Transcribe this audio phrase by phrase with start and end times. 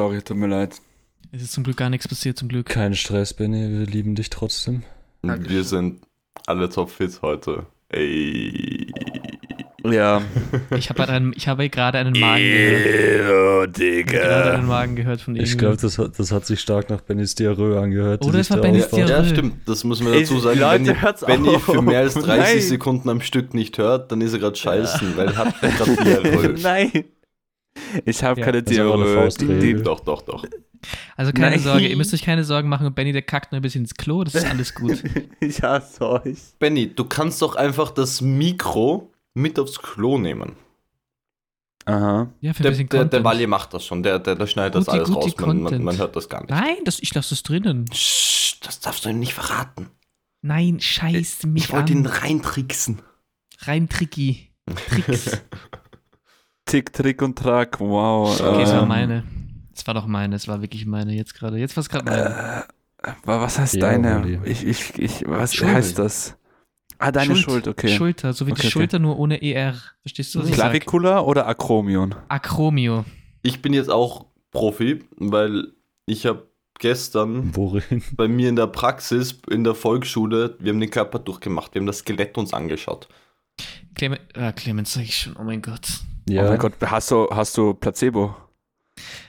[0.00, 0.76] Sorry, tut mir leid.
[1.30, 2.64] Es ist zum Glück gar nichts passiert, zum Glück.
[2.64, 4.82] Kein Stress, Benny, wir lieben dich trotzdem.
[5.20, 6.00] Wir sind
[6.46, 7.66] alle topfit heute.
[7.90, 8.90] Ey.
[9.84, 10.22] Ja.
[10.74, 13.78] Ich habe einen, ich habe gerade einen Magen gehört.
[13.78, 16.60] Ew, Ich habe gerade einen Magen gehört von Ich glaube, das, hat- das hat sich
[16.60, 18.24] stark nach Bennys Diarrhoe angehört.
[18.24, 18.88] Oder es war Bennys.
[18.88, 19.10] Diarrhoe.
[19.10, 19.68] Ja, stimmt.
[19.68, 20.60] Das muss man dazu sagen.
[20.60, 22.60] Leute, wenn hört's Benny für mehr als 30 Nein.
[22.62, 26.54] Sekunden am Stück nicht hört, dann ist er gerade scheißen, weil er hat gerade Diarrhoe.
[26.62, 27.04] Nein.
[28.04, 28.46] Ich habe Ja.
[28.46, 29.82] keine Das Die, die, Faustregel.
[29.82, 30.44] Doch, doch, doch.
[31.16, 31.60] Also keine Nein.
[31.60, 33.94] Sorge, ihr müsst euch keine Sorgen machen und Benny, der kackt nur ein bisschen ins
[33.94, 35.02] Klo, das ist alles gut.
[35.40, 36.38] ich hasse euch.
[36.58, 40.56] Benny, du kannst doch einfach das Mikro mit aufs Klo nehmen.
[41.84, 42.28] Aha.
[42.40, 43.24] Ja, für ein Der, bisschen der, der.
[43.24, 44.02] Wally macht das schon.
[44.02, 45.34] Der, der, der schneidet das Guti, alles raus.
[45.38, 46.50] Man, man, man hört das gar nicht.
[46.50, 47.86] Nein, das, ich lasse das drinnen.
[47.86, 49.88] Psst, das darfst du ihm nicht verraten.
[50.42, 53.02] Nein, scheiß mich Ich wollte ihn reintricksen.
[53.60, 54.50] Rein tricky.
[54.88, 55.38] Tricks.
[56.70, 57.80] Tick, Trick und Track.
[57.80, 58.40] Wow.
[58.40, 59.24] Okay, es war meine.
[59.74, 61.56] Es war doch meine, es war wirklich meine jetzt gerade.
[61.58, 62.64] Jetzt war es gerade meine.
[63.02, 64.40] Äh, wa- was heißt Ja, deine?
[64.44, 65.72] Ich, ich, ich, was Schuld.
[65.72, 66.36] heißt das?
[66.98, 67.88] Ah, deine Schuld, okay.
[67.88, 68.72] Schulter, so wie Okay, die okay.
[68.72, 69.74] Schulter, nur ohne ER.
[70.02, 70.64] Verstehst du, was ich sag?
[70.70, 72.14] Clavicula oder Acromion?
[72.28, 73.06] Acromio.
[73.40, 75.68] Ich bin jetzt auch Profi, weil
[76.04, 76.46] ich habe
[76.78, 78.02] gestern Worin?
[78.12, 81.74] bei mir in der Praxis, in der Volksschule, wir haben den Körper durchgemacht.
[81.74, 83.08] Wir haben das Skelett uns angeschaut.
[83.94, 85.88] Clemens, ah, Clemens sag ich schon, oh mein Gott.
[86.30, 88.34] Ja, Oh mein Gott, hast du, hast du Placebo?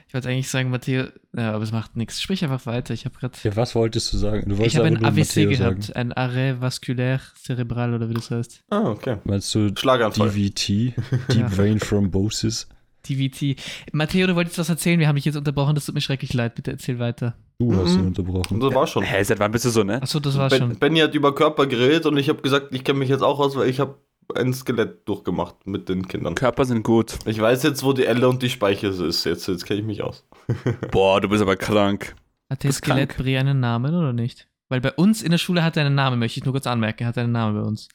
[0.07, 1.05] Ich wollte eigentlich sagen, Matteo,
[1.37, 2.21] ja, aber es macht nichts.
[2.21, 2.93] Sprich einfach weiter.
[2.93, 3.33] Ich habe gerade.
[3.43, 4.43] ja, was wolltest du sagen?
[4.49, 5.97] Du Ich habe ein AVC Matteo gehabt, sagen.
[5.99, 8.63] ein Arrêt vasculaire cerebral oder wie das heißt.
[8.69, 9.17] Ah, okay.
[9.23, 10.29] Meinst du Schlaganfall.
[10.31, 10.67] DVT?
[11.33, 12.67] Deep Vein Thrombosis?
[13.07, 13.55] DVT.
[13.93, 16.55] Matteo, du wolltest was erzählen, wir haben dich jetzt unterbrochen, das tut mir schrecklich leid.
[16.55, 17.35] Bitte erzähl weiter.
[17.59, 18.07] Du hast ihn Mhm.
[18.07, 18.55] unterbrochen.
[18.55, 19.03] Und das war schon.
[19.03, 20.01] Hä, seit wann bist du so, ne?
[20.01, 20.75] Achso, das war Ben, schon.
[20.77, 23.55] Benny hat über Körper geredet und ich habe gesagt, ich kenne mich jetzt auch aus,
[23.55, 23.95] weil ich habe
[24.33, 26.35] ein Skelett durchgemacht mit den Kindern.
[26.35, 27.17] Körper sind gut.
[27.25, 29.25] Ich weiß jetzt, wo die Elle und die Speiche ist.
[29.25, 30.25] Jetzt, jetzt kenne ich mich aus.
[30.91, 32.15] Boah, du bist aber krank.
[32.49, 32.77] Hat der Das.
[32.77, 34.47] Skelettbrie einen Namen oder nicht?
[34.69, 37.03] Weil bei uns in der Schule hat er einen Namen, möchte ich nur kurz anmerken.
[37.03, 37.87] Er hat einen Namen bei uns.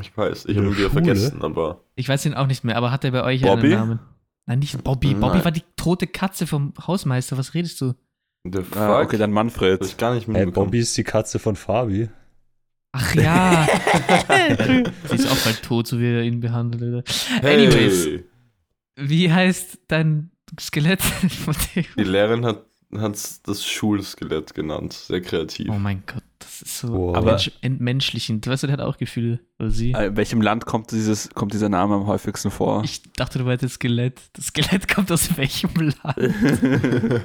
[0.00, 2.76] Ich weiß, ich habe ihn der wieder vergessen, aber Ich weiß ihn auch nicht mehr,
[2.76, 3.68] aber hat er bei euch Bobby?
[3.68, 3.98] einen Namen?
[4.46, 5.14] Nein, nicht Bobby.
[5.14, 5.44] Bobby Nein.
[5.44, 7.36] war die tote Katze vom Hausmeister.
[7.36, 7.94] Was redest du?
[8.44, 8.76] the fuck?
[8.76, 9.80] Ah, okay, dann das Manfred.
[9.80, 10.66] ist gar nicht Hey, mitbekommen.
[10.68, 12.08] Bobby ist die Katze von Fabi.
[12.92, 13.66] Ach ja.
[15.08, 16.82] Sie ist auch bald tot, so wie er ihn behandelt.
[16.82, 17.02] Oder?
[17.40, 18.08] Hey, Anyways,
[18.96, 21.00] wie heißt dein Skelett?
[21.96, 24.92] Die Lehrerin hat hat's das Schulskelett genannt.
[24.94, 25.68] Sehr kreativ.
[25.70, 27.16] oh mein Gott, das ist so Wow.
[27.16, 28.44] Aber- Mensch, entmenschlichend.
[28.48, 29.38] Weißt du, der hat auch Gefühle.
[29.60, 29.92] Oder sie.
[29.92, 32.82] Äh, In welchem Land kommt, dieses, kommt dieser Name am häufigsten vor?
[32.82, 34.20] Ich dachte, du meintest Skelett.
[34.32, 35.70] Das Skelett kommt aus welchem
[36.02, 36.16] Land?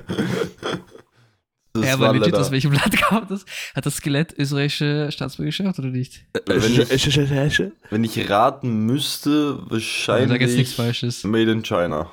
[1.81, 3.45] Das ja, war aber legit, leider- aus welchem Land kommt das?
[3.75, 6.25] Hat das Skelett österreichische Staatsbürgerschaft oder nicht?
[6.45, 11.23] wenn, ich, wenn ich raten müsste, sag jetzt nichts wahrscheinlich Falsches.
[11.25, 12.09] Made in China.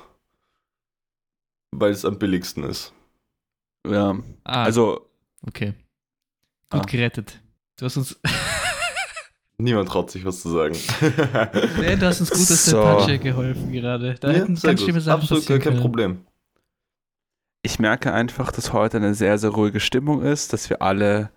[1.71, 2.93] Weil es am billigsten ist.
[3.87, 5.09] ja, Ah, also,
[5.47, 5.73] okay.
[6.69, 6.85] Gut Ah.
[6.85, 7.39] gerettet.
[7.77, 8.19] Du hast uns,
[9.57, 10.75] Niemand traut sich was zu sagen.
[11.79, 12.77] nee, du hast uns gut aus So.
[12.81, 14.15] der Patsche geholfen gerade.
[14.19, 14.79] Da Ja, hätten ganz gut.
[14.81, 15.81] schlimme Sachen Absolut gar passieren kein können.
[15.81, 16.25] Problem.
[17.63, 21.31] Ich merke einfach, dass heute eine sehr, sehr ruhige Stimmung ist, dass wir alle,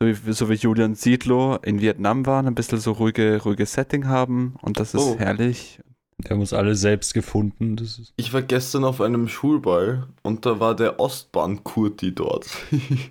[0.00, 4.06] so wie, so wie Julian Siedlow in Vietnam waren, ein bisschen so ruhige, ruhige Setting
[4.08, 5.16] haben und das ist Oh.
[5.18, 5.80] herrlich.
[6.18, 7.76] Wir haben uns alle selbst gefunden.
[7.76, 12.46] Das ist Ich war gestern auf einem Schulball und da war der Ostbahn-Kurti dort.
[12.70, 13.10] Wer ist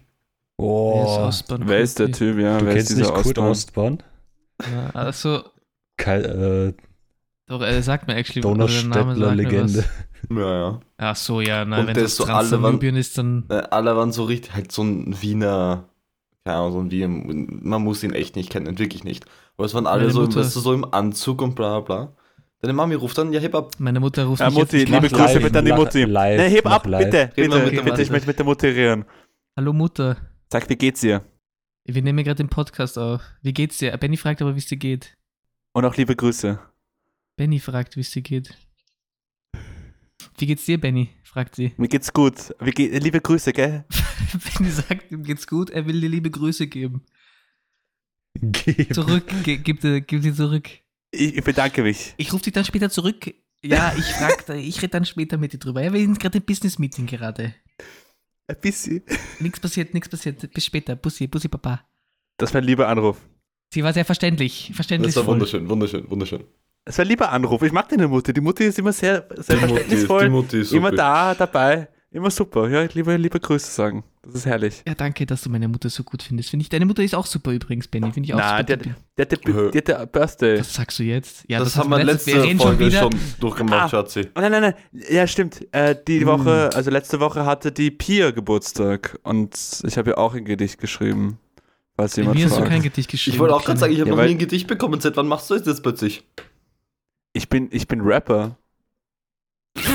[0.58, 2.12] Oh, Ostbahn Wer ist der?
[2.12, 2.58] Typ, ja?
[2.60, 3.52] du Wer kennst ist nicht dieser Kurt Ostmann?
[3.52, 4.04] Ostbahn?
[4.74, 5.44] Ja, also,
[5.98, 6.74] Kein, äh,
[7.48, 9.86] doch, er sagt mir actually, oder der Name Donnerstädtler sagt mir Legende.
[10.30, 10.38] was.
[10.38, 10.80] ja, ja.
[10.98, 13.64] Ach so, ja, nein, Und wenn der das ist so alle Transsibirien ist, dann Äh,
[13.72, 15.88] Alle waren so richtig, halt so ein Wiener,
[16.44, 19.26] keine Ahnung, so ein Wiener, man muss ihn echt nicht kennen, wirklich nicht.
[19.58, 21.96] Aber es waren alle Meine so, Mutter- weißt du, so im Anzug und bla bla
[22.06, 22.14] bla.
[22.62, 23.72] Deine Mami ruft dann, ja, heb ab.
[23.78, 24.90] meine Mutter ruft Ja, Mutti, jetzt.
[24.90, 26.04] liebe Grüße live, bitte an die Mutti.
[26.04, 27.06] live, Ne, heb ab, live.
[27.06, 29.06] bitte, bitte, der bitte, ich möchte mit der Mutti reden.
[29.56, 30.18] Hallo Mutter,
[30.52, 31.22] Sag, wie geht's dir?
[31.88, 33.22] wir nehmen gerade den Podcast auf.
[33.44, 33.96] Wie geht's dir?
[33.98, 35.14] Benny fragt aber, wie es dir geht.
[35.74, 36.58] Und auch liebe Grüße.
[37.38, 38.56] Benny fragt, wie es dir geht.
[40.38, 41.10] Wie geht's dir, Benny?
[41.24, 41.74] fragt sie.
[41.78, 42.56] Mir geht's gut.
[42.60, 43.86] Wie geht, liebe Grüße, gell?
[44.58, 47.06] Benny sagt, ihm geht's gut, er will dir liebe Grüße geben.
[48.40, 48.94] Gib.
[48.94, 50.70] Zurück, ge gib, dir- gib sie zurück.
[51.12, 52.14] Ich, ich bedanke mich.
[52.18, 53.34] Ich rufe dich dann später zurück.
[53.64, 55.82] Ja, ich frag, ich rede dann später mit dir drüber.
[55.82, 57.56] Ja, wir sind gerade im Business-Meeting gerade.
[58.48, 59.04] Ein bisschen.
[59.40, 60.52] Nichts passiert, nichts passiert.
[60.54, 60.96] Bis später.
[60.96, 61.88] Bussi, Bussi, Papa.
[62.38, 63.18] Das war ein lieber Anruf.
[63.74, 64.72] Sie war sehr verständlich.
[64.74, 65.16] Verständlich.
[65.16, 66.44] Das war wunderschön, wunderschön, wunderschön.
[66.86, 67.62] Das war ein lieber Anruf.
[67.64, 68.32] Ich mag deine Mutti.
[68.34, 71.88] Die Mutti ist immer sehr, sehr Die Mutti, ist- die Mutti ist immer da, dabei.
[72.12, 72.70] Immer super.
[72.70, 74.04] Ja, liebe, liebe Grüße sagen.
[74.24, 74.82] Das ist herrlich.
[74.88, 76.50] Ja, danke, dass du meine Mutter so gut findest.
[76.50, 76.70] Finde ich.
[76.70, 78.10] Deine Mutter ist auch super übrigens, Benny.
[78.14, 78.64] Finde ich auch Na, super.
[78.64, 80.60] der, der, der, der, der, der Birthday.
[80.60, 81.44] Was sagst du jetzt?
[81.50, 83.02] Ja, das, haben wir letzte reden Folge wieder.
[83.02, 83.90] schon, durchgemacht, Ah.
[83.90, 84.28] Schatzi.
[84.36, 84.74] Oh, nein, nein, nein.
[85.10, 85.68] Ja, stimmt.
[85.74, 86.28] Äh, die Hm.
[86.28, 90.80] Woche, also letzte Woche hatte die Pia Geburtstag und ich habe ja auch ein Gedicht
[90.80, 91.40] geschrieben.
[91.98, 92.70] Falls Bei jemand mir hast du fragt.
[92.72, 93.36] kein Gedicht geschrieben.
[93.36, 95.02] Ich wollte auch gerade sagen, ich habe Ja, noch nie ein Gedicht bekommen.
[95.02, 96.24] Seit wann machst du das jetzt plötzlich?
[97.36, 98.58] Ich, bin, ich bin Rapper.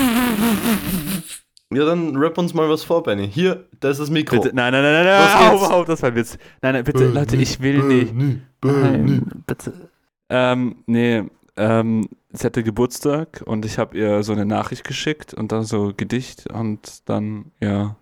[1.73, 3.29] Ja, dann rap uns mal was vor, Benny.
[3.31, 4.41] Hier, da ist das Mikro.
[4.41, 6.37] Bitte, nein, nein, nein, nein, nein, auf, auf, das war ein Witz.
[6.61, 8.13] Nein, nein, bitte, Leute, ich will nicht.
[8.13, 9.11] Benny, Benny.
[9.11, 9.89] Nein, bitte.
[10.27, 11.23] Ähm, nee,
[11.55, 15.93] ähm, sie hatte Geburtstag und ich habe ihr so eine Nachricht geschickt und dann so
[15.95, 17.95] Gedicht und dann, ja,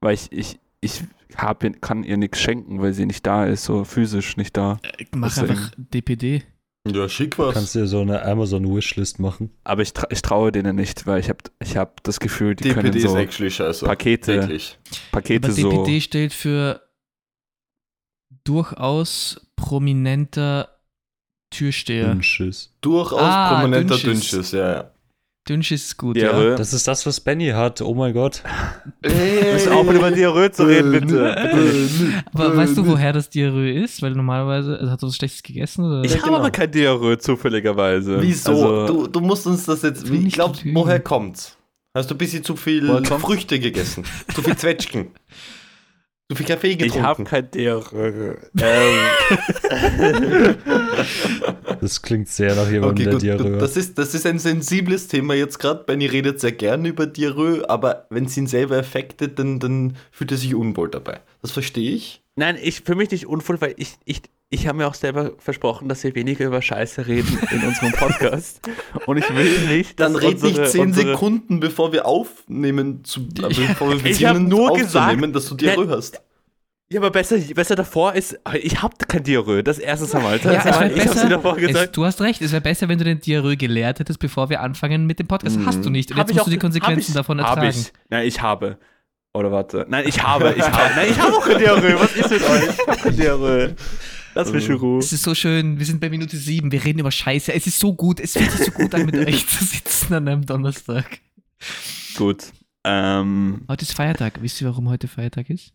[0.00, 1.02] weil ich, ich, ich
[1.34, 4.80] hab, kann ihr nichts schenken, weil sie nicht da ist, so physisch nicht da.
[4.82, 5.50] Äh, Mach Deswegen.
[5.50, 6.42] einfach DPD.
[6.86, 7.54] Ja, schick Du was.
[7.54, 9.50] kannst dir so eine Amazon-Wishlist machen.
[9.64, 12.64] Aber ich, tra ich traue denen nicht, weil ich habe ich hab das Gefühl, die
[12.64, 13.86] DPD können ist so actually scheiße.
[13.86, 14.78] Pakete, Wirklich.
[15.10, 15.70] Pakete Aber so.
[15.70, 16.82] DPD steht für
[18.44, 20.68] durchaus prominenter
[21.50, 22.08] Türsteher.
[22.12, 22.74] Dünnschiss.
[22.80, 24.30] Durchaus Ah, prominenter Dünnschiss.
[24.30, 24.90] Dünnschiss, ja, ja.
[25.48, 26.50] Dünnschiss ist gut, Diarrhoe.
[26.50, 26.54] ja.
[26.56, 27.82] Das ist das, was Benny hat.
[27.82, 28.42] Oh mein Gott.
[29.02, 32.22] Wir müssen aufhören, über Diarrhoe zu reden, bitte.
[32.32, 34.00] Aber weißt du, woher das Diarrhoe ist?
[34.00, 35.84] Weil normalerweise, also hat er was Schlechtes gegessen?
[35.84, 36.02] Oder?
[36.04, 36.38] Ich Ja, habe genau.
[36.38, 38.22] aber kein Diarrhoe, zufälligerweise.
[38.22, 38.50] Wieso?
[38.52, 40.08] Also, du, du musst uns das jetzt.
[40.08, 41.58] Ich glaube, woher kommt's?
[41.94, 42.88] Hast du ein bisschen zu viel?
[43.04, 44.04] Früchte gegessen?
[44.34, 45.08] zu viel Zwetschgen?
[46.30, 47.24] zu viel Kaffee ich habe getrunken?
[47.24, 48.38] kein Diarrhoe.
[48.60, 50.56] ähm,
[51.80, 53.22] Das klingt sehr nach jemandem, Okay, der gut.
[53.22, 53.52] Diarrhoe gut.
[53.54, 53.62] hat.
[53.62, 55.84] Das ist, das ist ein sensibles Thema jetzt gerade.
[55.84, 60.30] Benny redet sehr gern über Diarrhoe, aber wenn es ihn selber affectet, dann, dann fühlt
[60.32, 61.20] er sich unwohl dabei.
[61.42, 62.22] Das verstehe ich.
[62.36, 64.22] Nein, ich für mich nicht unvoll, weil ich, ich,
[64.54, 68.60] ich habe mir auch selber versprochen, dass wir weniger über Scheiße reden in unserem Podcast.
[69.06, 73.04] Und ich will nicht, dass Dann red nicht unsere- zehn unsere- Sekunden, bevor wir aufnehmen,
[73.04, 75.96] zu, äh, bevor wir Ich hab beginnen nur aufzunehmen, gesagt- dass du Diarrhoe Nein.
[75.96, 76.20] hast.
[76.90, 79.62] Ja, aber besser, besser davor ist, ich habe kein Diarrhoe.
[79.64, 80.38] Das erste Mal.
[80.38, 81.96] Das Ja, es ich habe besser, dir davor es, gesagt.
[81.96, 85.06] du hast recht, es wäre besser, wenn du den Diarrhoe gelehrt hättest, bevor wir anfangen
[85.06, 85.58] mit dem Podcast.
[85.58, 85.66] Mhm.
[85.66, 86.10] Hast du nicht.
[86.10, 87.70] Und Hab jetzt ich musst du auch- die Konsequenzen hab ich, davon hab ertragen.
[87.80, 87.92] Ich.
[88.10, 88.78] Nein, ich habe.
[89.32, 89.86] Oder warte.
[89.88, 90.54] Nein, ich habe.
[90.56, 90.94] Ich habe.
[90.94, 91.94] Nein, ich habe auch kein Diarrhoe.
[91.98, 92.62] Was ist mit euch?
[92.68, 93.74] Ich habe kein Diarrhoe.
[94.34, 94.98] Lass mich in Ruhe.
[94.98, 97.52] Es ist so schön, wir sind bei Minute sieben, wir reden über Scheiße.
[97.52, 100.28] Es ist so gut, es fühlt sich so gut an, mit euch zu sitzen an
[100.28, 101.20] einem Donnerstag.
[102.16, 102.52] Gut.
[102.84, 104.42] Ähm, Heute ist Feiertag.
[104.42, 105.72] Wisst ihr, warum heute Feiertag ist?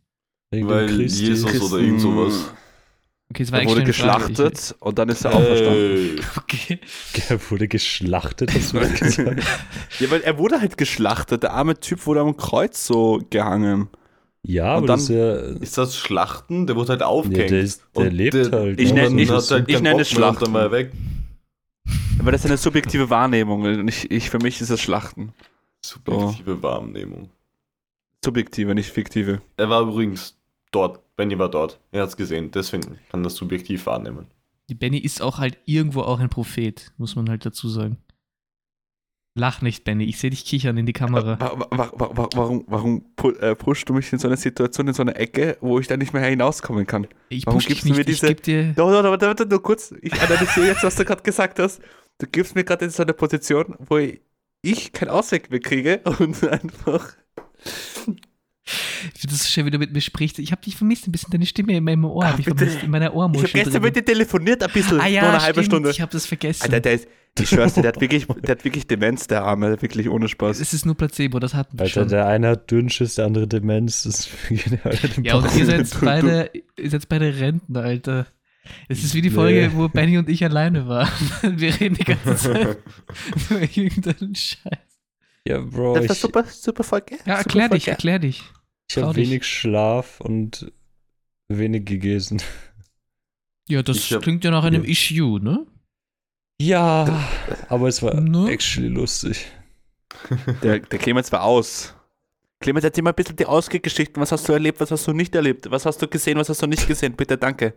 [0.52, 1.26] Weil Christi.
[1.26, 2.54] Jesus oder irgend sowas.
[3.32, 4.26] Okay, es war er wurde eine Frage.
[4.26, 6.20] geschlachtet und dann ist er auferstanden.
[6.36, 6.80] Okay.
[7.30, 9.44] Er wurde geschlachtet, hast du gesagt.
[10.00, 11.44] Ja, weil er wurde halt geschlachtet.
[11.44, 13.90] Der arme Typ wurde am Kreuz so gehangen.
[14.44, 15.36] Ja, Und aber dann- das ist ja.
[15.62, 16.66] Ist das Schlachten?
[16.68, 17.52] Der wurde halt Ja, aufgehängt.
[17.52, 18.80] der, ist, der Und lebt der- halt.
[18.80, 20.46] Ich nenn- ich- er halt ich nenne es Schlachten.
[20.46, 20.92] Dann war er weg.
[22.20, 23.62] Aber das ist eine subjektive Wahrnehmung.
[23.64, 25.34] Und ich, ich, für mich ist es Schlachten.
[25.84, 27.30] Subjektive Wahrnehmung.
[28.24, 29.42] Subjektive, nicht fiktive.
[29.58, 30.38] Er war übrigens
[30.72, 31.00] dort.
[31.16, 31.80] Benny war dort.
[31.92, 32.52] Er hat es gesehen.
[32.52, 34.28] Deswegen kann das subjektiv wahrnehmen.
[34.70, 37.98] Die Benny ist auch halt irgendwo auch ein Prophet, muss man halt dazu sagen.
[39.40, 40.04] Lach nicht, Benny.
[40.04, 41.40] Ich sehe dich kichern in die Kamera.
[41.40, 44.88] Wa- wa- wa- wa- Warum, warum pu äh, pushst du mich in so eine Situation,
[44.88, 47.08] in so eine Ecke, wo ich da nicht mehr hinauskommen kann?
[47.30, 48.10] Ich warum gibst du mir nicht.
[48.10, 48.74] Ich diese- geb dir.
[48.76, 49.94] Doch, doch, doch, warte, nur kurz.
[50.02, 51.82] Ich analysiere jetzt, was du gerade gesagt hast.
[52.18, 53.98] Du gibst mir gerade in so eine Position, wo
[54.62, 57.14] ich keinen Ausweg mehr kriege und einfach.
[59.13, 60.39] Ich finde das so schön, wie du mit mir sprichst.
[60.39, 62.25] Ich habe dich vermisst, ein bisschen deine Stimme in meinem Ohr.
[62.27, 62.57] Hab ich bitte.
[62.57, 63.44] vermisst, in meiner Ich Ohrmuschel.
[63.47, 63.81] habe gestern drin.
[63.83, 65.90] mit dir telefoniert, ein bisschen, Ah ja, nur eine halbe stimmt, Stunde.
[65.92, 66.64] Ich habe das vergessen.
[66.64, 67.07] Alter, der ist,
[67.40, 70.59] ich schwör's dir, der hat wirklich, der hat wirklich Demenz, der Arme, wirklich ohne Spaß.
[70.59, 72.09] es ist nur Placebo, das hatten wir Alter, schon.
[72.09, 74.04] der eine hat Dünnschiss, der andere Demenz.
[74.04, 74.30] Das ist
[75.23, 78.28] Ja, und ihr seid Du- beide, ihr seid beide Rentner, Alter.
[78.88, 79.71] Es ist wie die Folge, Nee.
[79.73, 81.09] wo Benny und ich alleine waren.
[81.59, 82.78] Wir reden die ganze Zeit
[83.49, 84.78] über irgendeinen Scheiß.
[85.47, 87.16] ja, Bro, Das ich, war super, super Folge.
[87.26, 87.92] Ja, super erklär dich, Folge.
[87.92, 88.44] erklär dich.
[88.90, 90.72] Ich habe wenig Schlaf und
[91.48, 92.42] wenig gegessen.
[93.69, 94.90] Ja, das hab- klingt ja nach einem Ja.
[94.90, 95.66] Issue, ne?
[96.62, 97.24] Ja,
[97.69, 98.50] aber es war Ne?
[98.52, 99.46] actually lustig.
[100.64, 101.94] Der, der Clemens war aus.
[102.61, 104.21] Clemens, erzähl mal ein bisschen die Ausgehgeschichten.
[104.21, 105.71] Was hast du erlebt, was hast du nicht erlebt?
[105.71, 107.13] Was hast du gesehen, was hast du nicht gesehen?
[107.13, 107.73] Bitte, danke.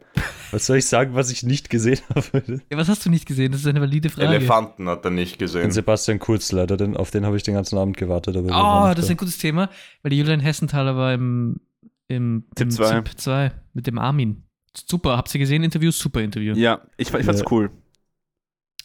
[0.50, 2.42] Was soll ich sagen, was ich nicht gesehen habe?
[2.68, 3.52] Ja, was hast du nicht gesehen?
[3.52, 4.26] Das ist eine valide Frage.
[4.34, 5.70] Elefanten hat er nicht Den gesehen.
[5.70, 8.34] Sebastian Kurz leider, den, auf den habe ich den ganzen Abend gewartet.
[8.34, 9.70] War Oh, das ist ein gutes Thema,
[10.02, 11.60] weil die Julian Hessenthaler war im,
[12.08, 13.00] im, Tipp im zwei.
[13.02, 14.42] Tipp 2 mit dem Armin.
[14.76, 15.62] Super, habt ihr gesehen?
[15.62, 15.92] Interview?
[15.92, 16.54] Super Interview.
[16.56, 17.46] Ja, ich, fand- ich fand's Ja.
[17.52, 17.70] cool.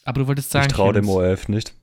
[0.04, 0.66] Aber du wolltest sagen.
[0.68, 1.74] ich traue dem ORF nicht.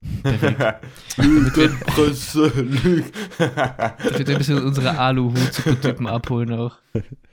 [1.16, 3.10] Lügenpresse, Lügen.
[3.38, 6.76] wir da ein bisschen unsere Aluhut-Supertypen abholen auch.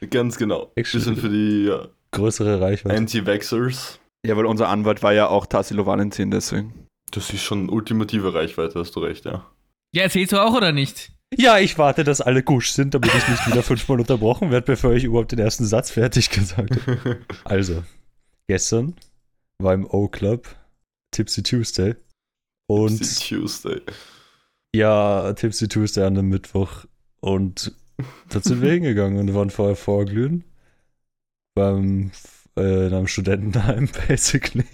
[0.10, 0.72] Ganz genau.
[0.76, 2.96] Actually- Bisschen für die ja, Größere Reichweite.
[2.96, 4.00] Anti-Vaxxers.
[4.26, 6.88] Ja, weil unser Anwalt war ja auch Tassilo Valentin, deswegen.
[7.12, 9.46] Das ist schon ultimative Reichweite, hast du recht, ja.
[9.94, 11.12] Ja, erzählst du auch oder nicht?
[11.38, 14.94] Ja, ich warte, dass alle gusch sind, damit ich nicht wieder fünfmal unterbrochen werde, bevor
[14.94, 17.20] ich überhaupt den ersten Satz fertig gesagt habe.
[17.44, 17.84] Also,
[18.48, 18.96] gestern
[19.62, 20.48] war im O-Club
[21.12, 21.96] Tipsy Tuesday.
[22.68, 23.82] Und Tuesday.
[24.76, 26.86] ja, Tipsy Tuesday an dem Mittwoch.
[27.20, 27.74] Und
[28.30, 30.44] da sind wir hingegangen und waren vorher vorglühen.
[31.56, 32.12] Beim
[32.58, 34.66] äh, in einem Studentenheim, basically.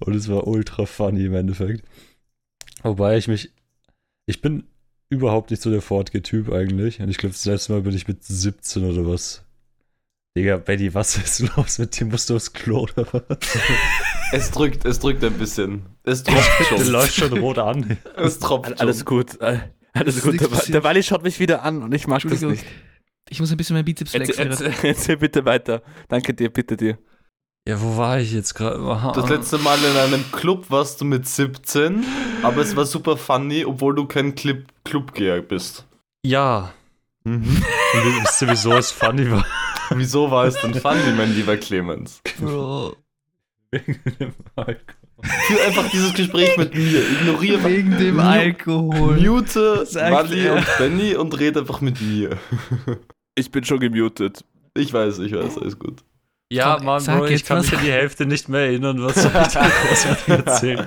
[0.00, 1.86] Und es war ultra funny im Endeffekt.
[2.82, 3.50] Wobei ich mich.
[4.26, 4.64] Ich bin
[5.10, 7.00] überhaupt nicht so der Fortge-Typ eigentlich.
[7.00, 9.44] Und ich glaube, das letzte Mal bin ich mit 17 oder was.
[10.36, 12.06] Digga, Betty, was ist los mit dir?
[12.06, 13.38] Musst du aufs Klo oder was?
[14.34, 15.86] Es drückt, es drückt ein bisschen.
[16.02, 16.86] Es tropft Du schon.
[16.88, 17.96] läufst schon rot an.
[18.16, 18.78] Es tropft schon.
[18.80, 19.40] Alles gut.
[19.40, 19.58] äh,
[19.92, 20.40] Alles gut.
[20.40, 22.64] Der, der Wally schaut mich wieder an und ich mag das nicht.
[23.30, 24.66] Ich muss ein bisschen mein Bizeps Erzähl, flexen.
[24.66, 25.82] erzähl, erzähl bitte weiter.
[26.08, 26.98] Danke dir, bitte dir.
[27.66, 28.78] Ja, wo war ich jetzt gerade?
[29.14, 32.04] Das letzte Mal in einem Club warst du mit 17,
[32.42, 35.86] aber es war super funny, obwohl du kein Clip Clubgeher bist.
[36.26, 36.74] Ja.
[37.24, 37.44] Mhm.
[37.94, 39.46] Und wisst ihr, wieso es funny war?
[39.90, 42.20] Wieso war es denn funny, mein lieber Clemens?
[42.38, 42.96] Bro.
[43.74, 44.94] Wegen dem Alkohol.
[45.46, 47.00] Führ einfach dieses Gespräch mit mir.
[47.20, 49.16] Ignoriere Wegen dem Alkohol.
[49.20, 50.54] Mute er.
[50.56, 52.36] und Benny und rede einfach mit mir.
[53.34, 54.44] Ich bin schon gemutet.
[54.76, 56.02] Ich weiß, ich weiß, alles gut.
[56.52, 57.70] Ja, Komm, Mann, Bro, ich kann was.
[57.70, 59.66] mich an die Hälfte nicht mehr erinnern, was ich da
[60.34, 60.86] erzählen?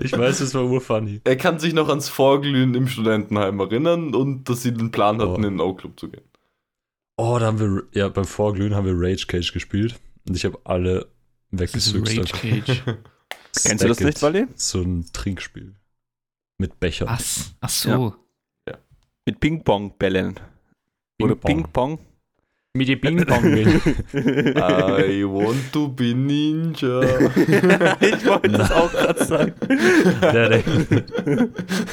[0.00, 1.20] Ich weiß, es war urfunny.
[1.24, 5.30] Er kann sich noch ans Vorglühen im Studentenheim erinnern und dass sie den Plan hatten,
[5.32, 5.36] Oh.
[5.36, 6.22] in den O-Club zu gehen.
[7.16, 9.96] Oh, da haben wir, ja, beim Vorglühen haben wir Rage Cage gespielt
[10.28, 11.06] und ich habe alle
[11.52, 12.82] Rage Cage.
[13.64, 14.46] Kennst du das nicht, Wally?
[14.54, 15.74] So ein Trinkspiel.
[16.58, 17.08] Mit Bechern.
[17.08, 17.54] Was?
[17.60, 18.14] Ach so.
[19.24, 20.40] Mit Ping-Pong-Bällen.
[21.20, 21.98] Oder Ping-Pong.
[22.78, 23.44] Mit dem Ping-Pong.
[24.14, 27.00] I want to be Ninja.
[28.00, 29.52] ich wollte das auch gerade sagen.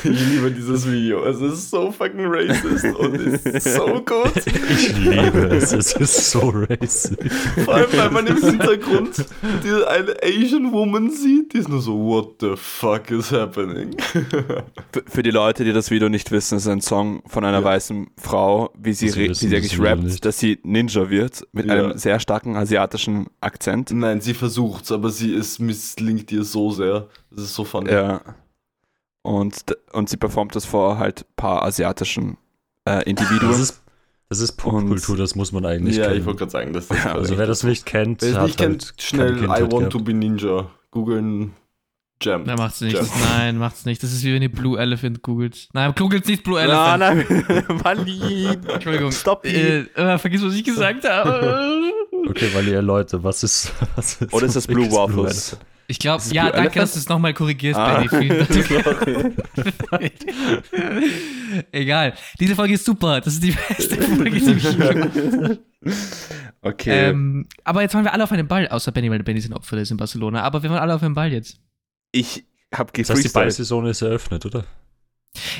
[0.04, 1.25] Ich liebe dieses Video.
[1.25, 4.32] Es ist so fucking racist und es ist so gut.
[4.46, 5.72] ich liebe es.
[5.74, 7.15] Es ist so racist.
[7.65, 9.25] Vor allem, weil man im Hintergrund
[9.63, 13.96] diese eine Asian Woman sieht, die ist nur so, what the fuck is happening?
[15.08, 17.63] Für, die Leute, die das Video nicht wissen, ist ein Song von einer Ja.
[17.63, 20.25] weißen Frau, wie sie, wie sie eigentlich rappt, nicht.
[20.25, 21.74] dass sie Ninja wird, mit Ja.
[21.74, 23.91] einem sehr starken asiatischen Akzent.
[23.91, 27.08] Nein, sie versucht's, aber sie ist misslingt ihr so sehr.
[27.32, 27.91] Das ist so funny.
[27.91, 28.22] Ja.
[29.22, 29.63] Und,
[29.94, 32.38] und sie performt das vor halt paar asiatischen
[32.88, 33.50] äh, Individuen.
[33.51, 33.82] Das ist,
[34.29, 36.20] das ist Popkultur, das muss man eigentlich ja, kennen.
[36.20, 38.46] ich wollte gerade sagen, das ist Ja, also wer das nicht kennt, Wer es hat
[38.46, 39.91] nicht kennt, halt schnell keine I want gehabt.
[39.94, 40.70] to be Ninja.
[40.91, 41.53] Googeln
[42.25, 42.44] Jam.
[42.44, 42.96] Nein, macht's nicht.
[42.96, 43.08] Jam.
[43.38, 44.01] Nein, macht's nicht.
[44.03, 45.70] Das ist wie wenn ihr Blue Elephant googelt.
[45.74, 47.50] Nein, googelt nicht Blue Nein, Elephant.
[47.50, 48.48] nein, Wally.
[48.74, 49.12] Entschuldigung.
[49.12, 51.82] Stop Äh, äh, vergiss, was ich gesagt habe.
[52.27, 53.72] Okay, ihr Leute, was ist.
[53.96, 55.58] Was ist Oder ist das Blue Waffles?
[55.86, 56.82] Ich glaube, ja, Blue danke, Elephant?
[56.82, 58.03] dass du es nochmal korrigierst, Ah.
[58.10, 58.32] Benny.
[61.72, 62.13] Egal.
[62.39, 63.22] Diese Folge ist super.
[63.22, 65.58] Das ist die beste Folge, die ich je
[66.63, 67.10] Okay.
[67.10, 69.53] ähm, Aber jetzt waren wir alle auf einem Ball, außer Benny, weil Benny ist ein
[69.53, 70.41] Opfer, der ist in Barcelona.
[70.41, 71.60] Aber wir waren alle auf einem Ball jetzt.
[72.15, 73.34] Ich habe Das heißt, die gefreestylt.
[73.34, 74.65] Ballsaison ist eröffnet, oder?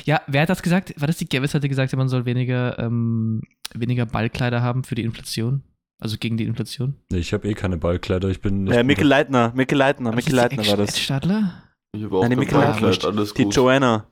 [0.04, 0.94] Ja, wer hat das gesagt?
[1.00, 3.42] War das die Gavis hatte gesagt, man soll weniger, ähm,
[3.74, 5.62] weniger Ballkleider haben für die Inflation?
[5.98, 6.94] Also gegen die Inflation?
[7.10, 8.28] Nee, ich habe eh keine Ballkleider.
[8.28, 8.66] Ich bin.
[8.66, 10.90] Ich bin Mikkel Leitner, Mikkel Leitner, War das Mikkel die Leitner war das.
[10.90, 11.62] Ed Stadler?
[11.92, 12.86] Ich habe auch Nein, die Mikkel Leitner.
[13.06, 13.54] alles Die gut.
[13.56, 14.06] Joanna.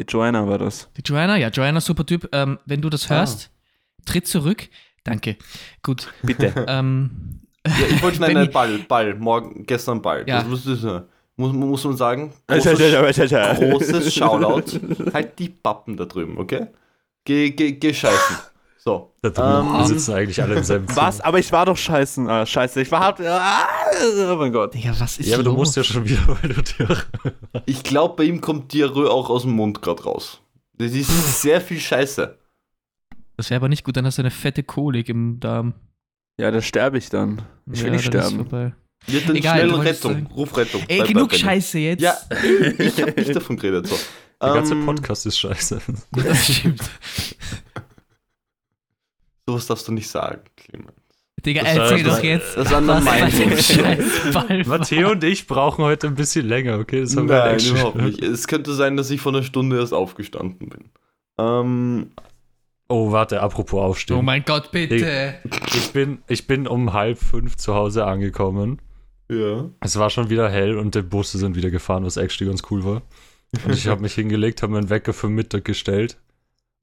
[0.00, 0.88] Die Joanna war das.
[0.96, 1.36] Die Joanna?
[1.36, 2.28] Ja, Joanna, super Typ.
[2.32, 3.16] Ähm, wenn du das Ah.
[3.16, 3.50] hörst,
[4.04, 4.68] tritt zurück.
[5.02, 5.36] Danke.
[5.82, 6.12] Gut.
[6.22, 6.52] Bitte.
[6.68, 10.24] ähm, Ja, ich wollte schnell Benny- einen Ball, Ball, morgen, gestern Ball.
[10.28, 10.38] Ja.
[10.40, 10.82] Das muss, das,
[11.38, 12.32] muss, muss man sagen.
[12.48, 12.78] Großes,
[13.58, 14.78] Großes, Shoutout.
[15.14, 16.66] Halt die Pappen da drüben, okay?
[17.24, 18.36] Geh, geh, geh scheißen.
[18.78, 19.12] So.
[19.22, 19.74] da drüben.
[19.80, 21.00] Ähm, sitzen eigentlich alle im selben Zimmer.
[21.00, 21.20] Was?
[21.20, 22.28] Aber ich war doch scheißen.
[22.28, 23.20] Ah, scheiße, ich war hart.
[23.20, 23.66] Ah,
[24.32, 24.72] oh mein Gott.
[24.74, 25.58] Digga, was ist Ja, aber du los?
[25.58, 26.96] musst ja schon wieder, weil du dir.
[27.66, 30.40] Ich glaube, bei ihm kommt Diarrhoe auch aus dem Mund gerade raus.
[30.74, 32.38] Das ist sehr viel Scheiße.
[33.36, 35.74] Das wäre aber nicht gut, dann hast du eine fette Kolik im Darm.
[36.40, 37.42] Ja, da sterbe ich dann.
[37.70, 38.74] Ich will Ja, nicht dann ist sterben.
[39.06, 40.12] Ja, dann Egal, schnell Rettung.
[40.12, 40.80] sagen- Ruf Rettung.
[40.82, 41.42] Ey, Bleib bei genug Benny.
[41.42, 42.00] Scheiße jetzt.
[42.02, 42.14] Ja,
[42.78, 43.86] ich habe nicht davon geredet.
[43.86, 43.96] So.
[44.42, 45.80] Der ganze Ähm, Podcast ist scheiße.
[46.12, 46.82] Das stimmt.
[49.46, 50.92] Sowas darfst du nicht sagen, Clemens.
[51.46, 52.56] Digga, Das erzähl war- doch jetzt.
[52.56, 53.04] das war nur was
[54.44, 54.66] mein.
[54.66, 57.00] Matteo und ich brauchen heute ein bisschen länger, okay?
[57.02, 58.22] Das haben wir Nein, extra- überhaupt nicht.
[58.22, 60.90] Es könnte sein, dass ich vor einer Stunde erst aufgestanden bin.
[61.38, 62.10] Ähm,
[62.90, 64.16] Oh, warte, apropos aufstehen.
[64.16, 65.34] Oh mein Gott, bitte.
[65.76, 68.80] Ich bin, ich bin um halb fünf zu Hause angekommen.
[69.30, 69.70] Ja.
[69.80, 72.84] Es war schon wieder hell und die Busse sind wieder gefahren, was actually ganz cool
[72.84, 73.02] war.
[73.64, 76.18] Und ich habe mich hingelegt, habe meinen Wecker für Mittag gestellt.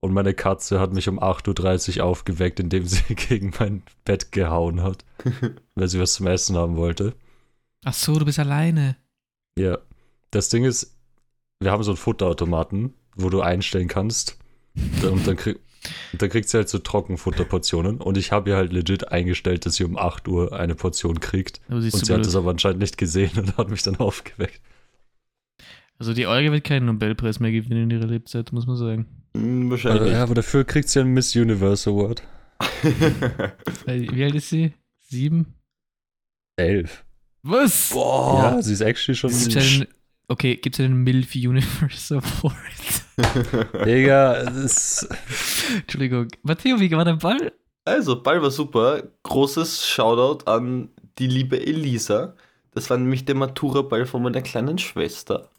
[0.01, 4.83] Und meine Katze hat mich um 8.30 Uhr aufgeweckt, indem sie gegen mein Bett gehauen
[4.83, 5.03] hat.
[5.75, 7.15] weil sie was zum Essen haben wollte.
[7.83, 8.97] Ach so, du bist alleine.
[9.57, 9.79] Ja.
[10.31, 10.95] Das Ding ist,
[11.59, 14.37] wir haben so einen Futterautomaten, wo du einstellen kannst,
[14.75, 15.59] Und dann, krieg,
[16.13, 18.01] und dann kriegt sie halt so Trockenfutterportionen.
[18.01, 21.61] Und ich habe ihr halt legit eingestellt, dass sie um 8 Uhr eine Portion kriegt.
[21.69, 22.27] Aber sie ist Und sie hat blöd.
[22.27, 24.61] das aber anscheinend nicht gesehen und hat mich dann aufgeweckt.
[25.97, 29.05] Also die Olga wird keinen Nobelpreis mehr gewinnen in ihrer Lebzeit, muss man sagen.
[29.35, 30.11] Hm, Aber, wahrscheinlich.
[30.11, 32.21] ja, aber dafür kriegt sie einen Miss Universe Award.
[33.85, 34.73] Wie alt ist sie?
[34.99, 35.53] Sieben?
[36.57, 37.03] Elf.
[37.43, 37.91] Was?
[37.91, 38.55] Boah.
[38.55, 39.29] Ja, sie ist actually schon.
[39.29, 39.87] Gibt's einen,
[40.27, 42.55] okay, gibt es einen MILF Universe Award?
[43.85, 45.07] Digga, es ist.
[45.75, 46.27] Entschuldigung.
[46.43, 47.53] Matteo, wie war dein Ball?
[47.85, 49.03] Also, Ball war super.
[49.23, 52.35] Großes Shoutout an die liebe Elisa.
[52.71, 55.49] Das war nämlich der Matura-Ball von meiner kleinen Schwester.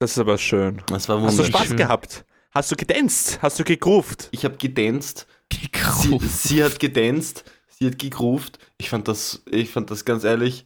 [0.00, 0.82] Das ist aber schön.
[0.88, 1.46] Das war Hast du wunderschön.
[1.54, 1.76] Spaß schön.
[1.76, 2.24] gehabt?
[2.50, 3.38] Hast du gedanzt?
[3.42, 4.28] Hast du gegruft?
[4.32, 5.26] Ich habe gedanzt.
[5.52, 6.28] Sie, Gekauft.
[6.28, 7.44] sie hat gedanzt.
[7.68, 8.58] Sie hat gegruft.
[8.78, 10.64] Ich fand das, ich fand das ganz ehrlich,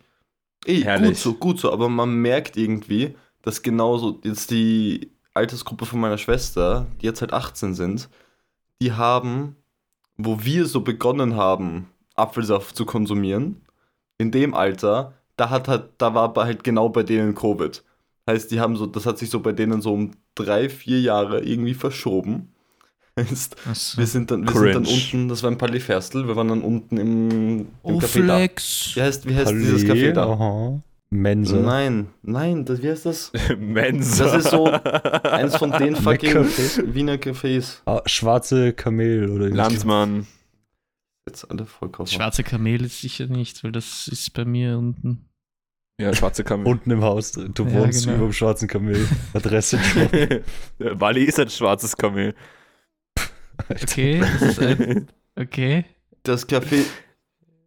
[0.69, 1.19] ey, gut Herrlich.
[1.19, 1.73] so, gut so.
[1.73, 7.33] Aber man merkt irgendwie, dass genauso jetzt die Altersgruppe von meiner Schwester, die jetzt halt
[7.33, 8.09] 18 sind,
[8.83, 9.57] die haben,
[10.17, 13.63] wo wir so begonnen haben, Apfelsaft zu konsumieren,
[14.19, 17.85] in dem Alter, da hat halt, da war halt genau bei denen Covid.
[18.29, 21.41] Heißt, die haben so, das hat sich so bei denen so um drei, vier Jahre
[21.43, 22.53] irgendwie verschoben.
[23.19, 23.99] Heißt, Achso.
[23.99, 26.97] wir sind dann, wir sind dann unten, das war im Palais wir waren dann unten
[26.97, 28.37] im, im Oh, Café da.
[28.37, 28.93] Flex.
[28.95, 30.27] Wie heißt, wie heißt dieses Café da?
[30.27, 30.81] Aha.
[31.11, 31.57] Mensa.
[31.57, 33.33] Nein, nein, das, wie heißt das?
[33.59, 34.25] Mensa.
[34.25, 36.95] Das ist so eins von den fucking McCafé.
[36.95, 37.79] Wiener Cafés.
[37.87, 39.49] Ah, schwarze Kamel oder.
[39.49, 40.27] Landsmann.
[41.27, 42.13] Jetzt alle vollkaufen.
[42.13, 45.25] Schwarze Kamel ist sicher nicht, weil das ist bei mir unten.
[46.01, 46.67] Ja, schwarze Kamel.
[46.73, 47.33] Unten im Haus.
[47.33, 48.19] Du Ja, wohnst genau.
[48.19, 49.05] über dem schwarzen Kamel.
[49.35, 49.79] Adresse.
[50.79, 52.35] Wally ist ein schwarzes Kamel.
[53.69, 55.85] Okay, das ist ein, okay.
[56.23, 56.85] Das Café,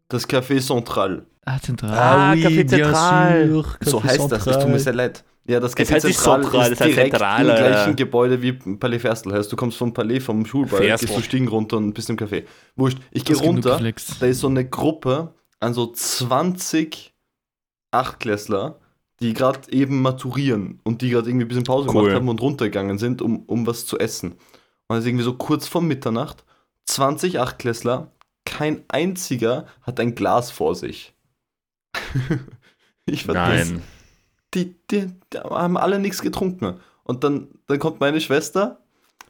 [0.10, 1.26] das Café Central.
[1.46, 1.92] Ah, zentral.
[1.98, 3.48] Ah, Café bien Zentral.
[3.50, 4.80] sûr, So Café heißt das, das tut mir Central.
[4.80, 5.24] sehr leid.
[5.48, 7.96] Ja, das Es Café heißt nicht Zentral Central, ist es heißt direkt Zentral, im gleichen
[7.96, 9.34] Gebäude wie Palais Ferstel.
[9.34, 11.08] Heißt, du kommst vom Palais, vom Schulball, Ferstel.
[11.08, 12.44] gehst du Stiegen runter und bist im Café.
[12.76, 13.80] Wurscht, ich gehe Das runter,
[14.20, 17.14] da ist so eine Gruppe an so 20
[17.92, 18.80] Achtklässler,
[19.20, 22.02] die gerade eben maturieren und die gerade irgendwie ein bisschen Pause Cool.
[22.04, 24.36] gemacht haben und runtergegangen sind, um, um was zu essen.
[24.92, 26.44] Und dann ist irgendwie so kurz vor Mitternacht,
[26.84, 28.12] 20 Achtklässler,
[28.44, 31.14] kein einziger hat ein Glas vor sich.
[33.06, 33.82] ich Nein.
[34.54, 36.82] die, die, die haben alle nichts getrunken.
[37.06, 38.82] Und dann, dann kommt meine Schwester.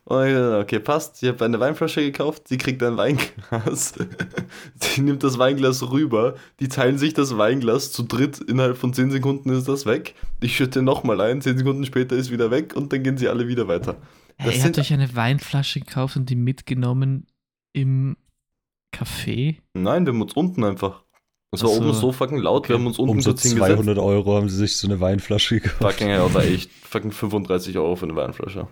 [0.05, 1.21] Und ich dachte, okay, passt.
[1.21, 2.47] Ich habe eine Weinflasche gekauft.
[2.47, 3.93] Sie kriegt ein Weinglas.
[4.81, 6.33] sie nimmt das Weinglas rüber.
[6.59, 8.39] Die teilen sich das Weinglas zu dritt.
[8.39, 10.15] Innerhalb von 10 Sekunden ist das weg.
[10.39, 11.39] Ich schütte nochmal ein.
[11.39, 12.75] 10 Sekunden später ist wieder weg.
[12.75, 13.97] Und dann gehen sie alle wieder weiter.
[14.37, 17.27] Hey, das ihr sind- habt euch eine Weinflasche gekauft und die mitgenommen
[17.73, 18.17] im
[18.93, 19.57] Café?
[19.73, 21.03] Nein, wir haben uns unten einfach.
[21.53, 21.77] Es war so.
[21.81, 22.69] oben so fucking laut.
[22.69, 22.81] Wir Okay.
[22.81, 23.73] haben uns unten Um so kurz hingesetzt.
[23.73, 25.81] 200 Euro haben sie sich so eine Weinflasche gekauft.
[25.81, 28.67] Fucking hell, war echt fucking 35 Euro für eine Weinflasche.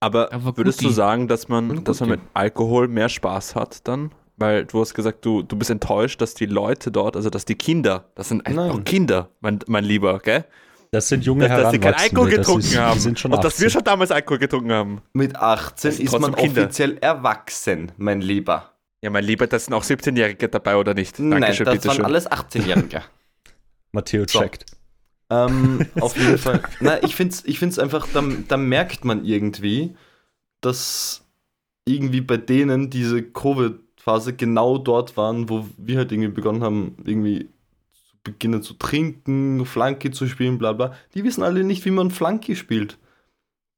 [0.00, 3.86] Aber, Aber würdest du sagen, dass man, Und dass man mit Alkohol mehr Spaß hat
[3.88, 4.10] dann?
[4.36, 7.54] Weil du hast gesagt, du, du bist enttäuscht, dass die Leute dort, also dass die
[7.54, 8.84] Kinder, das sind einfach.
[8.84, 10.44] Kinder, mein, mein Lieber, gell?
[10.90, 11.94] Das sind junge Dass, dass sie kein.
[11.94, 13.00] Alkohol das getrunken ist, haben.
[13.00, 13.70] Sind schon und dass wir 18.
[13.70, 15.02] schon damals Alkohol getrunken haben.
[15.12, 16.62] Mit 18 Das sind ist man Kinder.
[16.62, 18.72] offiziell erwachsen, mein Lieber.
[19.02, 21.18] Ja, mein Lieber, das sind auch 17-Jährige dabei, oder nicht?
[21.18, 23.02] Nein, Dankeschön, das waren alles 18-Jährige.
[23.92, 24.40] Matteo So.
[24.40, 24.64] checkt.
[25.30, 26.62] ähm, auf jeden Fall.
[26.80, 29.94] Na, ich finde es ich find's einfach, da, da merkt man irgendwie,
[30.60, 31.24] dass
[31.84, 37.48] irgendwie bei denen diese Covid-Phase genau dort waren, wo wir halt irgendwie begonnen haben, irgendwie
[38.32, 40.92] beginnen zu trinken, Flanke zu spielen, bla bla.
[41.14, 42.98] Die wissen alle nicht, wie man Flanke spielt.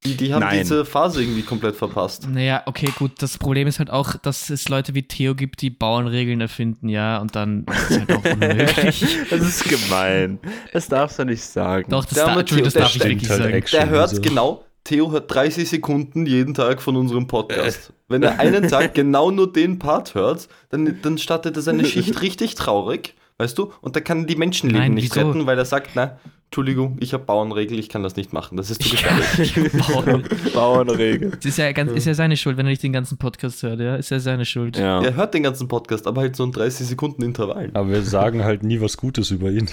[0.05, 0.61] Die, die haben Nein.
[0.61, 2.29] diese Phase irgendwie komplett verpasst.
[2.31, 3.21] Naja, okay, gut.
[3.21, 7.19] Das Problem ist halt auch, dass es Leute wie Theo gibt, die Bauernregeln erfinden, ja,
[7.19, 9.05] und dann ist es halt auch unmöglich.
[9.31, 10.39] das ist gemein.
[10.73, 11.91] Das darfst du nicht sagen.
[11.91, 13.55] Doch, das, Der da, Entschuldigung, das Theo, darf ich wirklich halt sagen.
[13.55, 13.81] Action.
[13.81, 14.23] Der hört so.
[14.23, 17.93] genau, Theo hört 30 Sekunden jeden Tag von unserem Podcast.
[18.07, 22.21] Wenn er einen Tag genau nur den Part hört, dann, dann startet er seine Schicht
[22.23, 23.73] richtig traurig, weißt du?
[23.81, 25.29] Und da kann die Menschenleben Nein, nicht wieso?
[25.29, 28.57] retten, weil er sagt, na, Entschuldigung, ich habe Bauernregel, ich kann das nicht machen.
[28.57, 29.55] Das ist zu gefährlich.
[29.87, 30.25] Bauern-
[30.55, 31.31] Bauernregel.
[31.33, 33.81] Das ist ja, ganz, ist ja seine Schuld, wenn er nicht den ganzen Podcast hört,
[33.81, 33.97] ja.
[33.97, 34.77] Ist ja seine Schuld.
[34.79, 35.03] Ja.
[35.03, 37.75] er hört den ganzen Podcast, aber halt so in 30 Sekunden Intervallen.
[37.77, 39.69] Aber wir sagen halt nie was Gutes über ihn.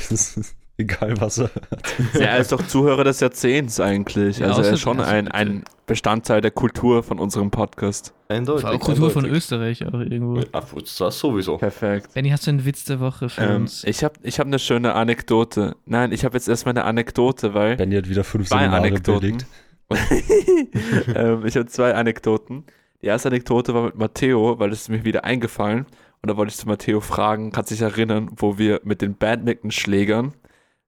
[0.78, 1.80] Egal, was er hat.
[2.16, 4.40] Ja, er ist doch Zuhörer des Jahrzehnts eigentlich.
[4.40, 8.14] Ja, also er ist schon ein, ein Bestandteil der Kultur von unserem Podcast.
[8.28, 8.66] Eindeutig.
[8.66, 9.38] Allem Kultur von eindeutig.
[9.44, 10.42] Österreich auch irgendwo.
[10.52, 11.58] Ah, Das war sowieso.
[11.58, 12.14] Perfekt.
[12.14, 13.86] Benny, hast du einen Witz der Woche für Ähm, uns?
[13.86, 15.78] ich habe ich hab eine schöne Anekdote.
[15.86, 19.20] Nein, ich habe jetzt erstmal eine Anekdote, weil Benny hat wieder fünf zwei Seminare Anekdoten.
[19.22, 19.46] belegt.
[21.16, 22.64] ähm, ich habe zwei Anekdoten.
[23.02, 25.86] Die erste Anekdote war mit Matteo, weil es ist mir wieder eingefallen.
[26.22, 29.16] Und da wollte ich zu Matteo fragen, kannst du dich erinnern, wo wir mit den
[29.16, 30.34] Badmintonschlägern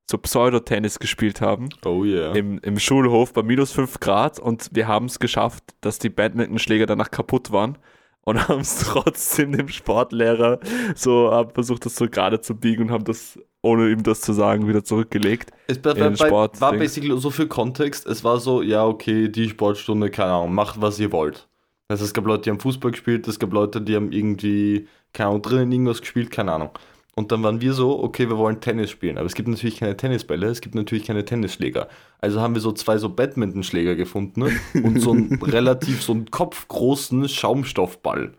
[0.10, 2.34] so Pseudo-Tennis gespielt haben Oh yeah.
[2.34, 6.86] im, im Schulhof bei minus 5 Grad und wir haben es geschafft, dass die Badmintonschläger
[6.86, 7.78] danach kaputt waren
[8.22, 10.60] und haben es trotzdem dem Sportlehrer
[10.96, 14.32] so haben versucht, das so gerade zu biegen und haben das, ohne ihm das zu
[14.34, 15.52] sagen, wieder zurückgelegt.
[15.68, 18.06] Es den bei, Sport- war basically so viel Kontext.
[18.08, 21.48] Es war so, ja, okay, die Sportstunde, keine Ahnung, macht was ihr wollt.
[21.90, 25.30] Also es gab Leute, die haben Fußball gespielt, es gab Leute, die haben irgendwie, keine
[25.30, 26.70] Ahnung, drinnen irgendwas gespielt, keine Ahnung.
[27.18, 29.18] Und dann waren wir so, okay, wir wollen Tennis spielen.
[29.18, 31.88] Aber es gibt natürlich keine Tennisbälle, es gibt natürlich keine Tennisschläger.
[32.20, 34.52] Also haben wir so zwei so Badmintonschläger gefunden ne?
[34.84, 38.34] und so einen relativ so einen kopfgroßen Schaumstoffball.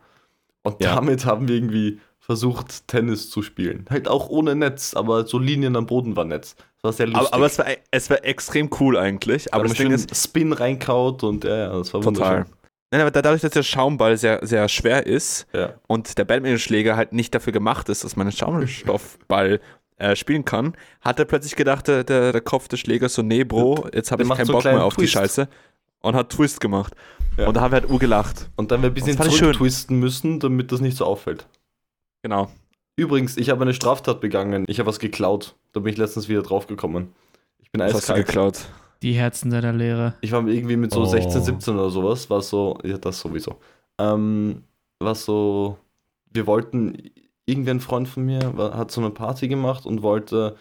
[0.62, 0.95] Und Ja.
[0.95, 3.85] damit haben wir irgendwie versucht, Tennis zu spielen.
[3.91, 6.55] Halt auch ohne Netz, aber so Linien am Boden war Netz.
[6.77, 7.27] Das war sehr lustig.
[7.27, 9.53] Aber, aber es, war, es war extrem cool eigentlich.
[9.53, 12.37] Aber aber das Ding ist, Spin reinkaut und ja, ja, das war total.
[12.37, 12.58] wunderschön.
[12.90, 15.74] Nein, aber dadurch, dass der Schaumball sehr, sehr schwer ist Ja.
[15.88, 19.61] und der Badmintonschläger halt nicht dafür gemacht ist, dass man einen Schaumstoffball
[19.98, 23.44] äh, spielen kann, hat er plötzlich gedacht, der, der, der Kopf des Schlägers so, nee,
[23.44, 25.12] Bro, jetzt habe ich keinen so Bock mehr auf die Twist.
[25.14, 25.48] Scheiße.
[26.01, 26.94] Und hat Twist gemacht.
[27.37, 27.48] Ja.
[27.48, 28.48] Und da haben wir halt urgelacht.
[28.57, 31.46] Und dann wir ein bisschen zurücktwisten müssen, damit das nicht so auffällt.
[32.22, 32.48] Genau.
[32.96, 34.64] Übrigens, ich habe eine Straftat begangen.
[34.68, 35.57] Ich habe was geklaut.
[35.72, 37.12] Da bin ich letztens wieder drauf gekommen.
[37.61, 38.27] Ich bin Das hast du eiskalt.
[38.27, 38.59] geklaut.
[39.03, 40.15] Die Herzen deiner Lehrer.
[40.21, 41.05] Ich war irgendwie mit so Oh.
[41.07, 43.57] 16, 17 oder sowas, war so, ja, das sowieso.
[43.99, 44.65] Ähm,
[44.99, 45.79] war so,
[46.33, 46.99] wir wollten,
[47.47, 50.57] irgendwie ein Freund von mir war, hat so eine Party gemacht und wollte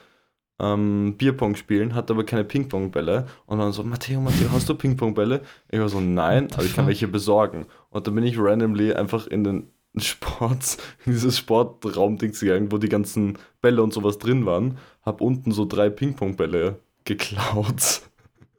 [0.59, 5.41] ähm, Bierpong spielen, hatte aber keine Pingpongbälle und dann so, Matteo, Matteo, hast du Pingpongbälle?
[5.69, 7.65] Ich war so, nein, aber ich kann welche besorgen.
[7.89, 12.89] Und dann bin ich randomly einfach in den Sport, in dieses Sportraumdings gegangen, wo die
[12.89, 18.01] ganzen Bälle und sowas drin waren, hab unten so drei Pingpongbälle geklaut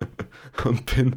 [0.64, 1.16] und bin,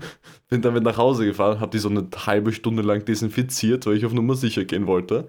[0.50, 4.06] bin damit nach Hause gefahren, habe die so eine halbe Stunde lang desinfiziert, weil ich
[4.06, 5.28] auf Nummer sicher gehen wollte.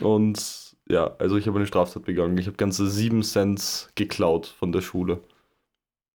[0.00, 2.36] Und ja, also ich habe eine Straftat begangen.
[2.38, 5.20] Ich habe ganze 7 Cent geklaut von der Schule.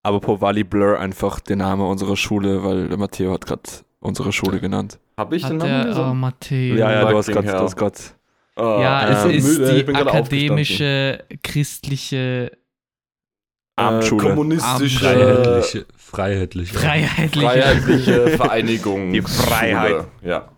[0.03, 3.63] Aber Po Wally Blur einfach der Name unserer Schule, weil der Matteo hat gerade
[3.99, 4.99] unsere Schule genannt.
[5.17, 6.15] Habe ich den Hat Namen der, oh, gesagt?
[6.15, 6.75] Matteo.
[6.75, 7.65] Ja, ja, du hast Fucking gerade, du hell.
[7.65, 7.99] hast gerade.
[8.55, 12.51] Ah, Ja, ich es ist müde, die akademische, christliche,
[13.79, 14.25] Abendschule.
[14.25, 16.73] Äh, kommunistische, Freiheitliche, freiheitliche.
[16.79, 17.41] freiheitliche.
[17.47, 19.13] freiheitliche Vereinigung.
[19.13, 19.89] Die Freiheit.
[19.91, 20.07] Schule.
[20.23, 20.49] Ja.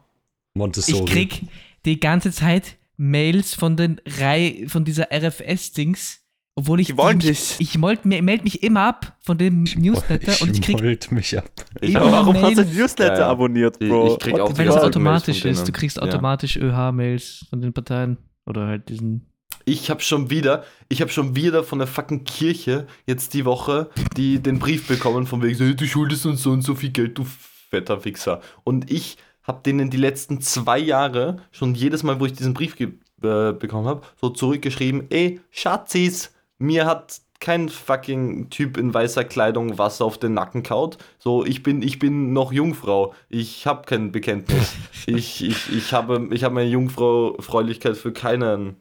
[0.53, 1.03] Montessori.
[1.03, 1.41] Ich krieg
[1.85, 6.19] die ganze Zeit Mails von den Rei von dieser RFS-Dings,
[6.55, 7.55] obwohl ich Die wollen dich.
[7.59, 11.49] ich mold, melde mich immer ab von dem Newsletter und ich krieg, wollte mich ab.
[11.79, 11.93] Ich.
[11.95, 12.75] Warum hast du Mails.
[12.75, 13.27] Newsletter Ja, ja.
[13.29, 14.13] abonniert, Ich- Bro?
[14.13, 16.03] ich krieg auch weil das Mails automatisch ist, du kriegst Ja.
[16.03, 19.30] automatisch ÖH-Mails von den Parteien oder halt diesen.
[19.65, 23.89] Ich habe schon wieder, ich habe schon wieder von der fucking Kirche jetzt die Woche
[24.17, 27.17] die, den Brief bekommen von wegen so, du schuldest uns so und so viel Geld,
[27.17, 28.41] du fetter Fixer.
[28.63, 32.79] Und ich habe denen die letzten zwei Jahre schon jedes Mal, wo ich diesen Brief
[32.79, 39.77] äh, bekommen habe, so zurückgeschrieben, ey, Schatzis, mir hat kein fucking Typ in weißer Kleidung
[39.77, 40.97] Wasser auf den Nacken kaut.
[41.17, 43.15] So, ich bin, ich bin noch Jungfrau.
[43.29, 44.75] Ich habe kein Bekenntnis.
[45.07, 48.77] ich, ich, ich habe, ich habe meine Jungfräulichkeit für keinen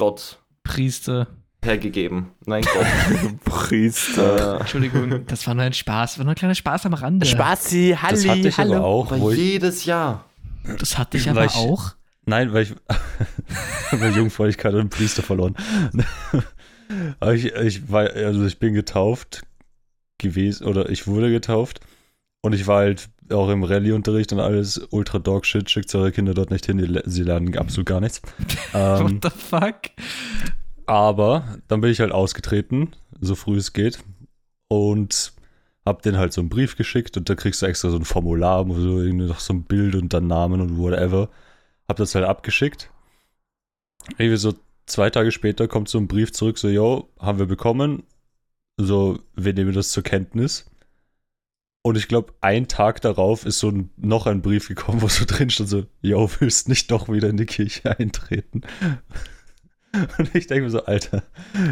[0.00, 1.26] Gott Priester.
[1.62, 2.30] hergegeben.
[2.46, 2.86] Nein, Gott.
[3.44, 4.56] Priester.
[4.56, 7.26] äh, Entschuldigung, das war nur ein Spaß, war nur ein kleiner Spaß am Rande.
[7.26, 8.84] Spaßi, Das hatte Halli, ich aber hallo.
[8.84, 9.38] auch, aber wo ich.
[9.38, 10.24] jedes Jahr.
[10.78, 11.92] Das hatte ich aber ich- auch.
[12.24, 12.74] Nein, weil ich
[13.92, 15.54] habe Jungfräulichkeit und einen Priester verloren.
[17.20, 19.42] Aber ich, ich war, also ich bin getauft
[20.18, 21.78] gewesen, oder ich wurde getauft
[22.42, 26.34] und ich war halt auch im Rallye-Unterricht und alles ultra dog shit, schickt eure Kinder
[26.34, 28.22] dort nicht hin, sie lernen absolut gar nichts.
[28.74, 29.76] Ähm, What the fuck?
[30.86, 34.02] aber dann bin ich halt ausgetreten, so früh es geht
[34.68, 35.32] und
[35.86, 38.64] hab den halt so einen Brief geschickt und da kriegst du extra so ein Formular,
[38.66, 41.28] so irgendwie noch so ein Bild und dann Namen und whatever.
[41.88, 42.90] Hab das halt abgeschickt.
[44.18, 44.54] Irgendwie so
[44.86, 48.04] zwei Tage später kommt so ein Brief zurück, so, yo, haben wir bekommen.
[48.76, 50.69] So, wir nehmen das zur Kenntnis.
[51.82, 55.24] Und ich glaube, ein Tag darauf ist so ein, noch ein Brief gekommen, wo so
[55.26, 58.62] drin stand, so, yo, willst nicht doch wieder in die Kirche eintreten?
[60.18, 61.22] Und ich denke mir so, Alter,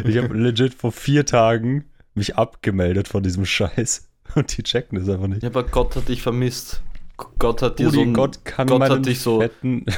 [0.05, 4.09] ich habe legit vor vier Tagen mich abgemeldet von diesem Scheiß.
[4.35, 5.41] Und die checken das einfach nicht.
[5.43, 6.81] Ja, aber Gott hat dich vermisst.
[7.37, 9.43] Gott hat dir Rudi, so ein, Gott kann Gott hat dich so-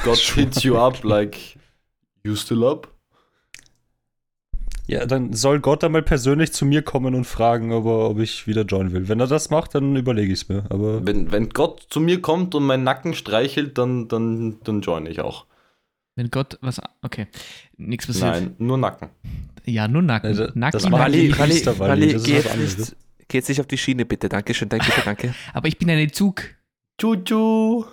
[0.04, 1.36] Gott hits you up like
[2.22, 2.91] you still up?
[4.92, 8.46] Ja, dann soll Gott einmal persönlich zu mir kommen und fragen, ob, er, ob ich
[8.46, 9.08] wieder joinen will.
[9.08, 10.64] Wenn er das macht, dann überlege ich es mir.
[10.68, 15.06] Aber Wenn, wenn Gott zu mir kommt und meinen Nacken streichelt, dann, dann, dann join
[15.06, 15.46] ich auch.
[16.14, 16.78] Wenn Gott was.
[17.00, 17.26] Okay,
[17.78, 18.32] nichts passiert.
[18.32, 19.08] Nein, nur Nacken.
[19.64, 20.28] Ja, nur Nacken.
[20.28, 20.72] Also, Nacken.
[20.72, 22.78] das Wally, Wally, Priester, Wally, Wally, das ist geh was jetzt anderes.
[22.78, 22.96] nicht,
[23.28, 24.28] geh jetzt nicht auf die Schiene, bitte.
[24.28, 25.34] Dankeschön, danke, bitte, danke.
[25.54, 26.42] Aber ich bin ein Zug.
[26.98, 27.86] Tschu-tschu.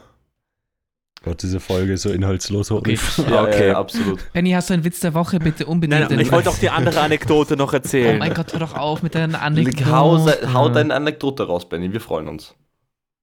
[1.24, 2.72] Gott, diese Folge ist so inhaltslos.
[2.72, 2.98] Okay.
[3.30, 3.68] Ja, Okay.
[3.70, 4.20] ja, absolut.
[4.32, 5.40] Benny, hast du einen Witz der Woche?
[5.40, 6.10] Bitte unbedingt.
[6.10, 8.18] Nein, ich wollte auch die andere Anekdote noch Oh erzählen.
[8.20, 9.92] mein Gott, hör doch auf mit deinen Anekdoten.
[9.92, 12.56] Hau, hau deine Anekdote raus, Benny, wir freuen uns.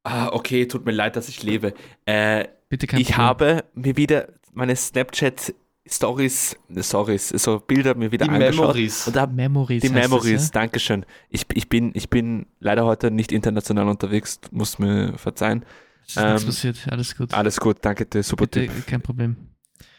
[0.04, 1.72] ah, okay, tut mir leid, dass ich lebe.
[2.04, 3.26] Äh, Bitte kein ich Problem.
[3.26, 8.60] habe mir wieder meine Snapchat-Stories, ne, Stories, so Bilder mir wieder Die angeschaut.
[8.68, 9.06] Memories.
[9.06, 9.82] Und da Memories.
[9.82, 11.06] Die heißt es, Memories, Dankeschön.
[11.30, 15.64] Ich, ich, bin, ich bin leider heute nicht international unterwegs, muss mir verzeihen.
[16.06, 17.34] Ist nichts ähm, passiert, alles gut.
[17.34, 18.86] Alles gut, danke dir, super Bitte, Typ.
[18.86, 19.36] kein Problem.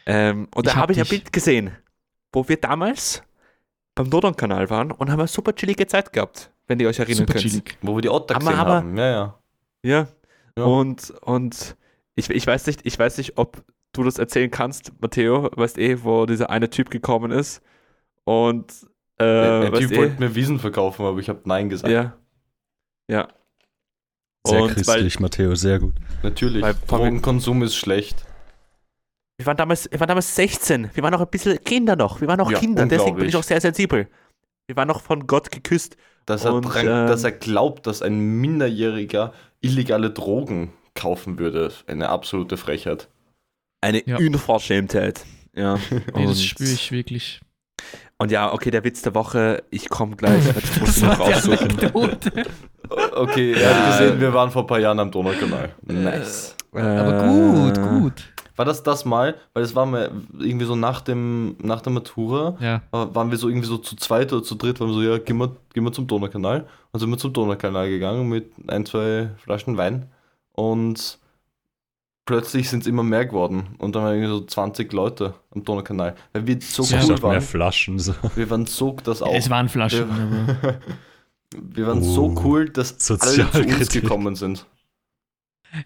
[0.06, 1.06] Ähm, und Ich da hab habe ich ein.
[1.06, 1.70] Bild gesehen,
[2.32, 3.22] wo wir damals
[3.94, 7.32] beim Dodon-Kanal waren und haben eine super chillige Zeit gehabt, wenn ihr euch erinnern Super
[7.34, 7.44] könnt.
[7.44, 7.78] chillig.
[7.82, 8.96] Wo wir die Otter Aber- gesehen aber- haben.
[8.96, 9.38] Ja, ja.
[9.82, 10.08] Ja.
[10.56, 10.64] Ja.
[10.64, 11.76] Und, und
[12.14, 16.02] ich, ich, weiß nicht, ich weiß nicht, ob du das erzählen kannst, Matteo, weißt eh,
[16.04, 17.62] wo dieser eine Typ gekommen ist.
[18.24, 18.72] Und
[19.18, 21.92] äh, Der, der Typ eh, wollte mir Wiesen verkaufen, aber ich habe Nein gesagt.
[21.92, 22.16] Ja.
[23.08, 23.28] Ja.
[24.48, 25.94] Sehr Und weil- christlich, Matteo, sehr gut.
[26.22, 26.62] Natürlich.
[26.62, 28.24] Weil- Drogenkonsum ist schlecht.
[29.36, 30.90] Wir waren damals, wir waren damals 16.
[30.94, 32.20] Wir waren noch ein bisschen Kinder noch.
[32.20, 34.08] Wir waren noch Ja, Kinder, deswegen bin ich auch sehr sensibel.
[34.66, 35.96] Wir waren noch von Gott geküsst.
[36.26, 41.72] Dass er, Und, dran, ähm, dass er glaubt, dass ein Minderjähriger illegale Drogen kaufen würde.
[41.86, 43.08] Eine absolute Frechheit.
[43.80, 44.16] Eine Ja.
[44.18, 45.24] Unverschämtheit.
[45.54, 45.78] Ja.
[45.90, 47.40] Nee, das Und- spüre ich wirklich.
[48.18, 50.42] Und ja, okay, der Witz der Woche, ich komme gleich.
[50.64, 52.44] Ich muss Das ihn noch war die raussuchen.
[53.14, 53.68] Okay, Ja.
[53.68, 55.70] hat gesehen, wir waren vor ein paar Jahren am Donaukanal.
[55.82, 56.54] Nice.
[56.72, 58.24] Aber gut, Äh, gut.
[58.56, 59.36] War das das mal?
[59.54, 62.76] Weil das war mal irgendwie so nach, dem, nach der Matura, Ja.
[62.92, 65.18] äh, waren wir so irgendwie so zu zweit oder zu dritt, waren wir so, ja,
[65.18, 66.66] gehen wir, gehen wir zum Donaukanal.
[66.90, 70.06] Und sind wir zum Donaukanal gegangen mit ein, zwei Flaschen Wein.
[70.52, 71.18] Und
[72.26, 73.68] plötzlich sind es immer mehr geworden.
[73.78, 76.16] Und dann waren irgendwie so 20 Leute am Donaukanal.
[76.32, 76.98] Weil wir so Ja.
[77.00, 77.40] Cool dachte mehr waren.
[77.40, 77.98] Flaschen.
[78.00, 78.14] So.
[78.34, 79.32] Wir waren so, das auch.
[79.34, 80.74] Es waren Flaschen, aber.
[81.56, 84.66] wir waren so Oh, cool, dass alle zu uns gekommen sind.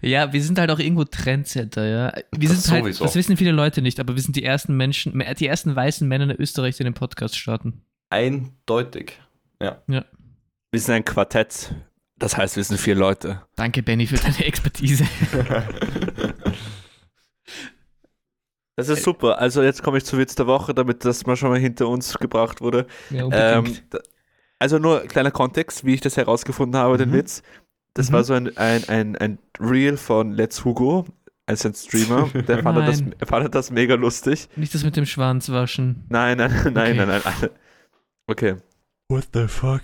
[0.01, 2.13] Ja, wir sind halt auch irgendwo Trendsetter, ja.
[2.31, 3.03] Wir sind Das halt, sowieso.
[3.03, 6.29] das wissen viele Leute nicht, aber wir sind die ersten Menschen, die ersten weißen Männer
[6.29, 7.81] in Österreich, die den Podcast starten.
[8.09, 9.19] Eindeutig.
[9.59, 11.75] Wir sind ein Quartett.
[12.17, 13.41] Das heißt, wir sind vier Leute.
[13.55, 15.05] Danke, Benny, für deine Expertise.
[18.75, 19.37] Das ist super.
[19.37, 22.17] Also jetzt komme ich zu Witz der Woche, damit das mal schon mal hinter uns
[22.17, 22.87] gebracht wurde.
[23.11, 23.77] Ja, Ähm,
[24.63, 27.13] also nur kleiner Kontext, wie ich das herausgefunden habe, den Mhm.
[27.15, 27.43] Witz.
[27.95, 28.13] Das Mhm.
[28.13, 31.05] war so ein, ein, ein, ein Reel von Let's Hugo,
[31.45, 32.29] also ein Streamer.
[32.47, 34.47] Der fand, das, fand das mega lustig.
[34.55, 36.05] Nicht das mit dem Schwanz waschen.
[36.07, 36.93] Nein, nein, nein, Okay.
[36.95, 37.49] nein, nein, nein.
[38.27, 38.55] Okay.
[39.09, 39.81] What the fuck?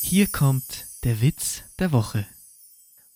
[0.00, 2.26] Hier kommt der Witz der Woche.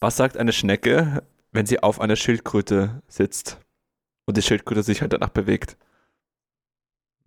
[0.00, 3.58] Was sagt eine Schnecke, wenn sie auf einer Schildkröte sitzt
[4.26, 5.76] und die Schildkröte sich halt danach bewegt?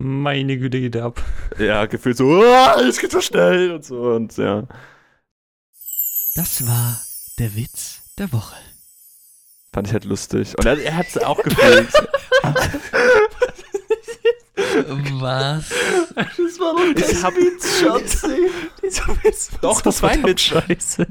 [0.02, 1.22] Meine Güte geht ab.
[1.58, 4.66] Ja, gefühlt so, "Ah, es geht so schnell und so und ja.
[6.34, 6.98] Das war
[7.38, 8.56] der Witz der Woche.
[9.74, 10.56] Fand ich halt lustig.
[10.58, 11.92] Und er, er hat es auch gefühlt.
[15.20, 15.70] Was?
[16.14, 18.50] Das war doch Ich hab Schatzi.
[19.60, 20.40] Doch, das war ein Witz.
[20.42, 21.06] Scheiße.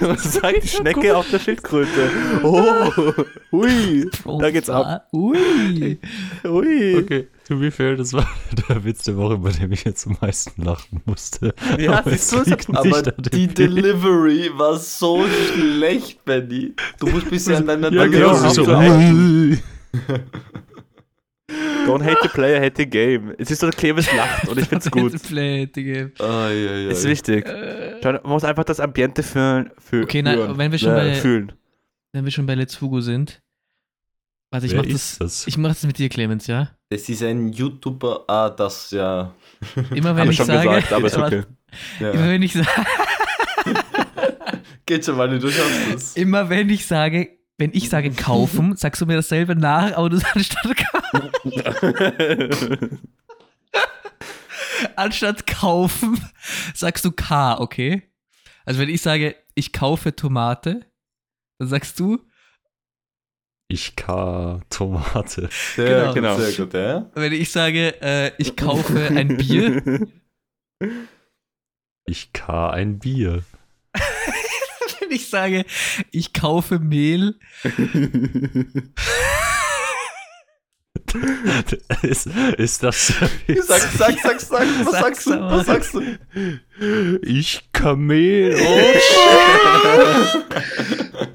[0.00, 2.10] Was sagt die Schnecke auf der Schildkröte?
[2.42, 3.12] Oh,
[3.52, 5.06] hui, da geht's ab.
[5.12, 5.98] Ui.
[6.44, 6.96] Hui.
[6.96, 8.26] Okay, to be fair, das war
[8.68, 11.54] der Witz der Woche, bei dem ich jetzt am meisten lachen musste.
[11.78, 13.58] Ja, Aber siehst es du, es liegt Aber die Bild.
[13.58, 16.74] Delivery war so schlecht, Benny.
[16.98, 18.34] Du musst ein bisschen an deiner Ja, genau.
[18.34, 18.76] So, so.
[18.76, 19.58] ui.
[21.86, 23.34] Don't hate the player, hate the game.
[23.38, 25.20] Es ist so, Clemens lacht und ich find's gut.
[25.22, 26.10] Play, Digga.
[26.18, 26.90] Ai, ai, ai.
[26.90, 27.46] Ist wichtig.
[27.46, 29.70] Äh, Man muss einfach das Ambiente fühlen.
[29.78, 30.58] fühlen Okay, nein, fühlen.
[30.58, 31.52] wenn wir schon äh, bei- fühlen.
[32.12, 33.40] wenn wir schon bei Let's Hugo sind.
[34.52, 35.18] Warte, ich Wer mach das.
[35.18, 35.46] das?
[35.46, 36.70] Ich mach das mit dir, Clemens, ja?
[36.90, 38.24] Das ist ein YouTuber.
[38.28, 39.32] Ah, das, ja.
[39.94, 40.68] Immer wenn ich schon sage.
[40.68, 41.42] gesagt, aber ist okay.
[42.00, 42.28] Immer ja.
[42.28, 42.66] wenn ich sage.
[44.86, 46.16] Geht schon mal, du schaffst es.
[46.16, 50.16] Immer wenn ich sage, wenn ich sage kaufen, sagst du mir dasselbe nach, aber du
[50.16, 50.99] sagst anstatt, ka-
[54.96, 56.20] anstatt kaufen,
[56.74, 58.02] sagst du K, okay?
[58.64, 60.86] Also wenn ich sage, ich kaufe Tomate,
[61.58, 62.18] dann sagst du,
[63.68, 65.48] Ich K Tomate.
[65.76, 66.36] Sehr Genau.
[66.36, 67.10] gut, sehr gut, ja.
[67.14, 70.06] wenn ich sage, äh, ich kaufe ein Bier,
[72.06, 73.44] Ich K ein Bier.
[75.00, 75.64] wenn ich sage,
[76.10, 77.38] ich kaufe Mehl,
[82.02, 82.26] ist,
[82.58, 83.08] ist das
[83.66, 85.40] Sag, sag, sag, sag, was Sag's sagst du?
[85.40, 86.02] Was sagst du?
[87.22, 88.56] Ich Kamel.
[88.58, 88.92] Oh,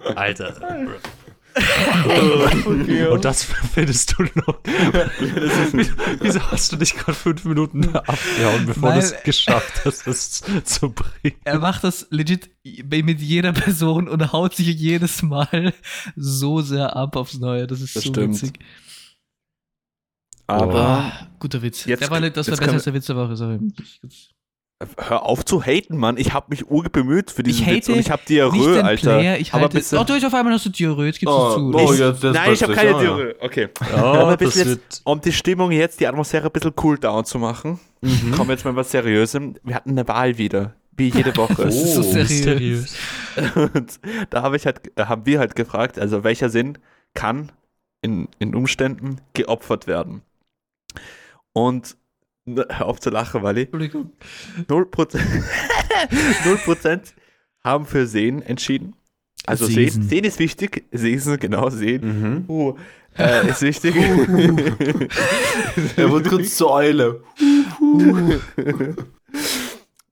[0.06, 0.18] shit.
[0.18, 0.56] Alter.
[3.12, 4.60] Und das findest du noch.
[6.20, 10.90] Wieso hast du dich gerade fünf Minuten abgehauen, bevor du es geschafft hast, das zu
[10.92, 11.38] bringen?
[11.46, 15.74] Er macht das legit mit jeder Person und haut sich jedes Mal
[16.18, 17.68] so sehr ab aufs Neue.
[17.68, 18.34] Das ist Das so stimmt.
[18.42, 18.60] witzig.
[20.48, 21.86] Aber Ah, guter Witz.
[21.86, 23.36] Jetzt- der war nicht, das war besser als der Witz der Woche.
[23.36, 23.60] Sorry.
[24.98, 26.18] hör auf zu haten, Mann.
[26.18, 29.16] Ich habe mich urgebemüht für diesen Ich Witz und ich habe Diarrhoe, Alter.
[29.18, 31.38] Player, ich aber bitte, Oh, du hast auf einmal hast du Diarrhoe, jetzt gibst du
[31.40, 31.72] Oh, zu.
[31.74, 33.00] oh, Ich- Nein, ich habe keine ja.
[33.00, 33.36] Diarrhoe.
[33.40, 33.70] Okay.
[33.96, 35.02] Ja, Aber das jetzt-.
[35.06, 38.32] Um die Stimmung jetzt, die Atmosphäre ein bisschen cool down zu machen, Mhm.
[38.32, 39.56] kommen wir jetzt mal was Seriösem.
[39.64, 40.74] Wir hatten eine Wahl wieder.
[40.98, 41.56] Wie jede Woche.
[41.64, 42.96] Das ist so Oh, seriös.
[43.56, 46.78] Und da habe ich halt, haben wir halt gefragt, also welcher Sinn
[47.14, 47.52] kann
[48.02, 50.22] in, in Umständen geopfert werden?
[51.54, 51.96] Und
[52.46, 53.64] hör auf zu lachen, Wally.
[53.64, 54.12] Entschuldigung.
[54.68, 55.20] 0%,
[56.44, 57.02] 0%
[57.64, 58.96] haben für Sehen entschieden.
[59.46, 60.24] Also Sehen, Sehen.
[60.24, 60.86] Ist wichtig.
[60.92, 62.46] Sehen, genau, Sehen.
[62.46, 62.50] Mhm.
[62.50, 62.76] Uh,
[63.18, 63.96] äh, ist wichtig.
[65.98, 67.24] Er wird kurz zur Eule.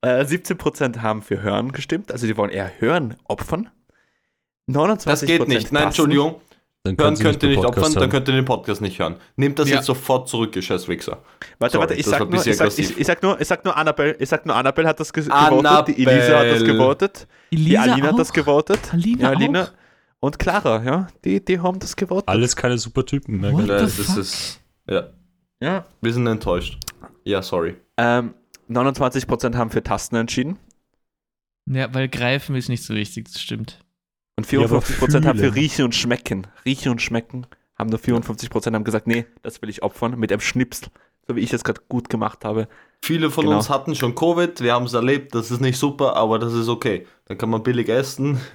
[0.02, 2.12] äh, 17% haben für Hören gestimmt.
[2.12, 3.70] Also die wollen eher Hören opfern.
[4.70, 5.72] 29% Das geht nicht.
[5.72, 5.86] Nein.
[5.86, 6.36] Entschuldigung.
[6.86, 9.16] Dann Hören könnt ihr den nicht Podcast opfern, dann könnt ihr den Podcast nicht hören.
[9.38, 9.78] Nehmt das Ja.
[9.78, 11.24] jetzt sofort zurück, ihr scheiß Wichser.
[11.58, 13.48] Warte, Sorry, warte, ich sag, ein nur, bisschen ich, sag, ich, ich, sag nur, ich
[13.48, 15.62] sag nur Annabelle, ich sag nur Annabelle hat das ge Annabelle.
[15.62, 18.18] gewotet, die Elisa hat das gewotet, die Alina hat auch?
[18.18, 19.70] das gewotet, Alina ja, Alina
[20.20, 22.28] und Clara, ja, die, die haben das gewotet.
[22.28, 23.54] Alles keine super Typen mehr.
[23.54, 23.62] What?
[23.62, 24.18] the Das ist fuck?
[24.18, 24.60] es.
[24.90, 25.04] Ja,
[25.62, 25.86] Ja.
[26.02, 26.80] wir sind enttäuscht.
[27.24, 27.78] Ja, sorry.
[27.96, 28.34] Ähm,
[28.70, 30.58] 29% haben für Tasten entschieden
[31.66, 33.80] Ja, weil greifen ist nicht so wichtig, das stimmt.
[34.38, 35.56] Und Ja, aber 54% haben für.
[35.56, 36.48] Riechen und Schmecken.
[36.66, 37.46] Riechen und Schmecken
[37.78, 40.90] haben nur 54% haben gesagt, nee, das will ich opfern mit einem Schnipsel,
[41.28, 42.68] so wie ich es gerade gut gemacht habe.
[43.04, 43.58] Viele von Genau.
[43.58, 46.68] uns hatten schon Covid, wir haben es erlebt, das ist nicht super, aber das ist
[46.70, 47.06] okay.
[47.26, 48.40] Dann kann man billig essen.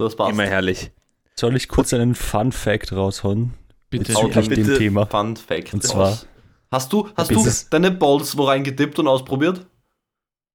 [0.00, 0.30] Das passt.
[0.30, 0.92] Immer herrlich.
[1.34, 3.54] Soll ich kurz einen Fun Fact raushauen?
[3.90, 4.12] Bitte.
[4.12, 5.06] Bezüglich bitte dem Thema.
[5.06, 5.74] Fun Fact.
[5.74, 6.16] Und zwar-.
[6.70, 9.66] Hast du, hast du deine Balls wo reingedippt und ausprobiert?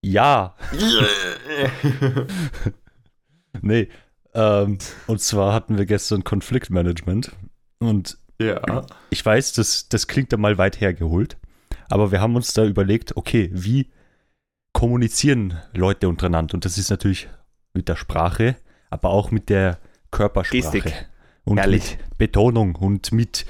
[0.02, 0.56] Ja.
[3.62, 3.90] Nee.
[4.34, 7.32] Ähm, und zwar hatten wir gestern Konfliktmanagement.
[7.80, 8.86] Und ja.
[9.10, 11.38] ich weiß, das, das klingt da mal weit hergeholt.
[11.90, 13.92] Aber wir haben uns da überlegt, okay, wie
[14.74, 16.56] kommunizieren Leute untereinander?
[16.56, 17.30] Und das ist natürlich
[17.74, 18.56] mit der Sprache,
[18.90, 19.80] aber auch mit der
[20.12, 20.80] Körpersprache.
[20.80, 21.08] Gestik.
[21.46, 21.98] Und Ehrlich.
[21.98, 23.46] mit Betonung und mit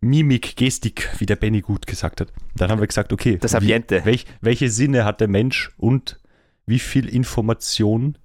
[0.00, 2.32] Mimik, Gestik, wie der Benny gut gesagt hat.
[2.54, 6.20] Dann haben wir gesagt, okay, Das wie, welch, welche Sinne hat der Mensch und
[6.66, 8.18] wie viel Information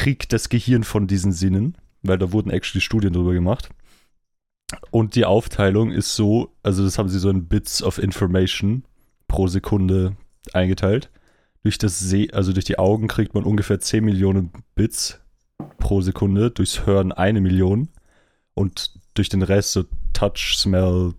[0.00, 1.76] kriegt das Gehirn von diesen Sinnen?
[2.02, 3.68] Weil da wurden actually Studien drüber gemacht.
[4.90, 8.84] Und die Aufteilung ist so, also das haben sie so in Bits of Information
[9.28, 10.16] pro Sekunde
[10.54, 11.10] eingeteilt.
[11.64, 15.20] Durch das See, also durch die Augen kriegt man ungefähr 10 Millionen Bits
[15.76, 17.90] pro Sekunde, durchs Hören eine Million
[18.54, 19.84] und durch den Rest, so
[20.14, 21.12] Touch, Smell,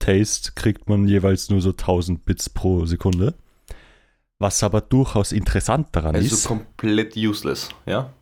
[0.00, 3.34] Taste, kriegt man jeweils nur so 1000 Bits pro Sekunde.
[4.38, 8.12] Was aber durchaus interessant daran Also ist, komplett useless, ja?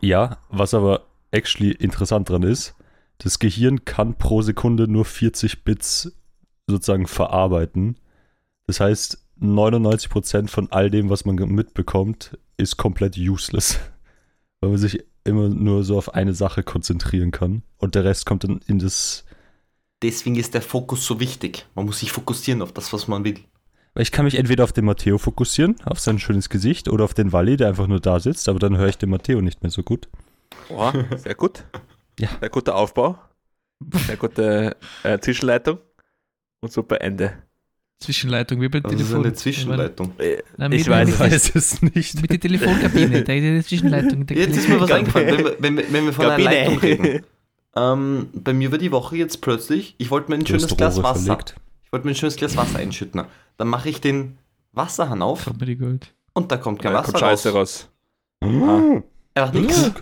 [0.00, 2.74] Ja, was aber actually interessant daran ist,
[3.18, 6.12] das Gehirn kann pro Sekunde nur 40 Bits
[6.66, 7.96] sozusagen verarbeiten.
[8.66, 13.78] Das heißt, 99% von all dem, was man mitbekommt, ist komplett useless.
[14.60, 17.62] Weil man sich immer nur so auf eine Sache konzentrieren kann.
[17.78, 19.24] Und der Rest kommt dann in das.
[20.02, 21.66] Deswegen ist der Fokus so wichtig.
[21.74, 23.40] Man muss sich fokussieren auf das, was man will.
[23.96, 27.14] Weil ich kann mich entweder auf den Matteo fokussieren, auf sein schönes Gesicht, oder auf
[27.14, 29.70] den Wally, der einfach nur da sitzt, aber dann höre ich den Matteo nicht mehr
[29.70, 30.06] so gut.
[30.68, 31.64] Boah, sehr gut.
[32.20, 32.28] Ja.
[32.38, 33.18] Sehr guter Aufbau.
[34.06, 35.78] Sehr gute äh, Zwischenleitung.
[36.60, 37.32] Und super Ende.
[37.98, 39.24] Zwischenleitung, wie beim Das ist Telefon.
[39.24, 40.12] eine Zwischenleitung.
[40.18, 42.20] Äh, Nein, Ich mit- weiß weiß es nicht.
[42.20, 44.26] Mit der Telefonkabine, da ist eine Zwischenleitung.
[44.26, 46.50] der Jetzt ist mir was eingefallen, wenn wir, wenn, wenn wir von einer Kabine.
[46.64, 47.24] Leitung reden.
[47.78, 51.02] Ähm, bei mir war die Woche jetzt plötzlich, ich wollte mir ein Du schönes Glas
[51.02, 51.26] Wasser.
[51.26, 51.56] verlegt.
[51.86, 53.22] Ich wollte mir ein schönes Glas Wasser einschütten.
[53.56, 54.38] Dann mache ich den
[54.72, 57.88] Wasserhahn auf und da kommt kein da Wasser kommt Scheiße raus.
[58.44, 59.02] raus.
[59.34, 59.92] Einfach nix.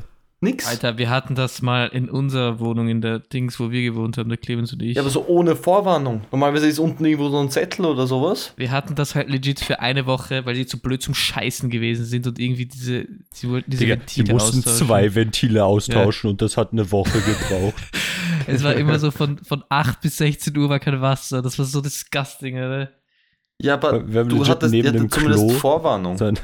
[0.40, 0.66] Nix.
[0.66, 4.28] Alter, wir hatten das mal in unserer Wohnung, in der Dings, wo wir gewohnt haben,
[4.28, 4.96] der Clemens und ich.
[4.96, 6.20] Ja, aber so ohne Vorwarnung.
[6.30, 8.52] Normalerweise ist unten irgendwo so ein Zettel oder sowas.
[8.56, 12.04] wir hatten das halt legit für eine Woche, weil die zu blöd zum Scheißen gewesen
[12.04, 14.86] sind und irgendwie diese, sie wollten diese Digga, die Ventile mussten austauschen.
[14.86, 17.82] zwei Ventile austauschen und das hat eine Woche gebraucht.
[18.46, 21.42] Es war immer so von, von 8 bis 16 Uhr war kein Wasser.
[21.42, 22.90] Das war so disgusting, oder?
[23.60, 26.18] Ja, aber Wir haben du hattest neben ihr dem zumindest Klo Vorwarnung.
[26.18, 26.38] So ein,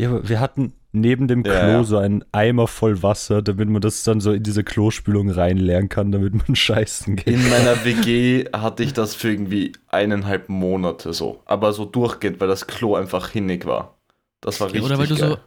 [0.00, 1.84] ja, aber wir hatten neben dem Klo Ja, ja.
[1.84, 6.10] so einen Eimer voll Wasser, damit man das dann so in diese Klospülung reinleeren kann,
[6.12, 7.26] damit man scheißen geht.
[7.26, 11.42] In meiner WG hatte ich das für irgendwie eineinhalb Monate so.
[11.46, 13.98] Aber so durchgehend, weil das Klo einfach hinnig war.
[14.40, 15.30] Das war Ja, richtig oder weil du geil.
[15.30, 15.38] so,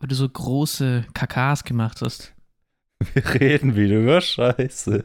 [0.00, 2.34] weil du so große Kakas gemacht hast.
[3.14, 5.04] Wir reden wieder über Scheiße.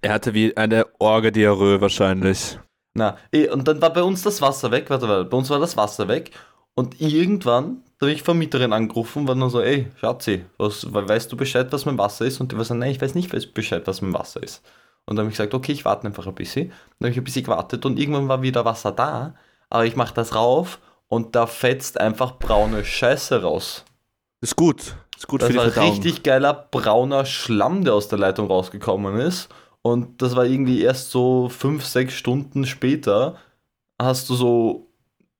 [0.00, 2.58] Er hatte wie eine Orgediarrhoe wahrscheinlich.
[2.94, 5.58] Na, eh, und dann war bei uns das Wasser weg, warte, warte, bei uns war
[5.58, 6.30] das Wasser weg
[6.74, 11.08] und irgendwann da habe ich Vermieterin angerufen und war dann so, ey, Schatzi, was, we-
[11.08, 12.40] weißt du Bescheid, was mein Wasser ist?
[12.40, 14.62] Und die war so, nein, ich weiß nicht Bescheid, was mein Wasser ist.
[15.06, 16.68] Und dann habe ich gesagt, okay, ich warte einfach ein bisschen.
[16.98, 19.34] Dann habe ich ein bisschen gewartet und irgendwann war wieder Wasser da,
[19.70, 23.84] aber ich mache das rauf und da fetzt einfach braune Scheiße raus.
[24.40, 24.96] Ist gut.
[25.16, 25.90] Ist gut Das für die war Verdauung.
[25.92, 29.48] richtig geiler brauner Schlamm, der aus der Leitung rausgekommen ist.
[29.82, 33.36] Und das war irgendwie erst so fünf, sechs Stunden später,
[34.00, 34.86] hast du so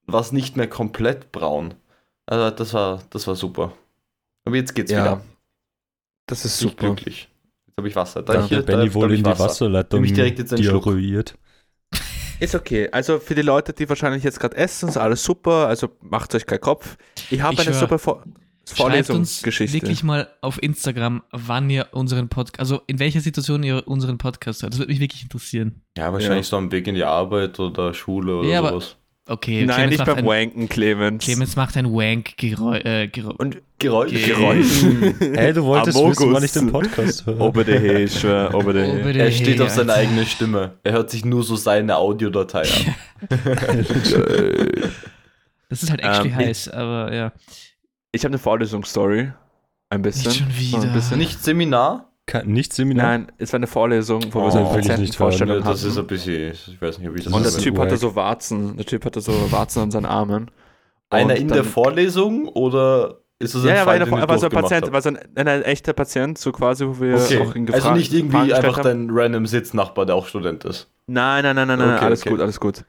[0.06, 1.74] was nicht mehr komplett braun.
[2.26, 3.72] Also das war, das war super.
[4.44, 5.00] Aber jetzt geht's Ja.
[5.04, 5.20] wieder.
[6.26, 6.86] Das ist ich super.
[6.86, 7.28] glücklich.
[7.66, 8.22] Jetzt habe ich Wasser.
[8.22, 9.44] Da Da hier, hat Benny da, wohl ich in die Wasser.
[9.44, 11.36] Wasserleitung Nimm ich direkt jetzt diarrhoiert.
[12.38, 12.88] Ist okay.
[12.92, 15.66] Also für die Leute, die wahrscheinlich jetzt gerade essen, ist alles super.
[15.66, 16.96] Also macht euch keinen Kopf.
[17.30, 18.22] Ich habe Ich eine super Vor
[18.74, 23.86] Schreibt uns wirklich mal auf Instagram, wann ihr unseren Podcast, also in welcher Situation ihr
[23.86, 24.72] unseren Podcast hört.
[24.72, 25.82] Das würde mich wirklich interessieren.
[25.96, 28.96] Ja, wahrscheinlich so am Weg in die Arbeit oder Schule oder Ja, aber- sowas.
[29.28, 31.24] Okay, Nein, Clemens nicht beim ein, Wanken, Clemens.
[31.24, 32.84] Clemens macht ein Wank-Geräusch.
[32.84, 33.10] Äh.
[33.38, 34.12] Und Geräusch.
[34.24, 34.84] Geräusch.
[35.34, 36.20] Hey, du wolltest Amogus.
[36.20, 37.40] wissen, wann ich den Podcast höre.
[37.40, 39.00] Ober der He, ich schwör, ober der He.
[39.00, 40.74] Ober- Er steht auf seine eigene Stimme.
[40.84, 42.94] Er hört sich nur so seine Audiodatei an.
[45.68, 47.32] Das ist halt actually Ähm, heiß, aber ja.
[48.16, 49.32] Ich habe eine Vorlesungsstory.
[49.90, 50.30] Ein bisschen.
[50.30, 50.82] Nicht schon So wieder.
[50.88, 51.18] Ein bisschen.
[51.18, 52.10] Nicht Seminar?
[52.26, 53.06] Kein, nicht Seminar?
[53.06, 54.74] Nein, es war eine Vorlesung, wo Oh, wir so will eine.
[54.74, 55.90] Patientenvorstellung Ja, das hatten.
[55.90, 57.86] ist ein bisschen, ich weiß nicht, ob ich das Und der Typ wack.
[57.86, 58.76] hatte so Warzen.
[58.76, 60.50] Der Typ hatte so Warzen an seinen Armen.
[61.08, 64.38] Einer in der Vorlesung oder ist das ein Ja, ja, war, Fall, eine, er war
[64.38, 67.38] so ein Patient, war so ein, ein, ein echter Patient, so quasi, wo wir Okay,
[67.38, 69.08] auch ihn gefragt also nicht irgendwie einfach haben.
[69.08, 70.90] dein random Sitznachbar, der auch Student ist.
[71.06, 72.30] Nein, nein, nein, nein, nein, Okay, alles okay.
[72.30, 72.84] gut, alles gut.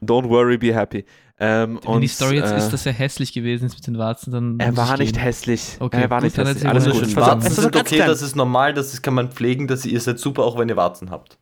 [0.00, 1.04] Don't worry, be happy.
[1.44, 3.98] Ähm, Wenn und, die Story jetzt äh, ist, dass er hässlich gewesen ist mit den
[3.98, 4.60] Warzen, dann.
[4.60, 5.22] Er war ich nicht gehen.
[5.24, 5.76] hässlich.
[5.80, 6.68] Okay, er war gut, nicht hässlich.
[6.68, 7.04] Alles gut.
[7.06, 10.20] So- Warzen sind ganz okay, das ist normal, das kann man pflegen, dass ihr seid
[10.20, 11.38] super, auch wenn ihr Warzen habt.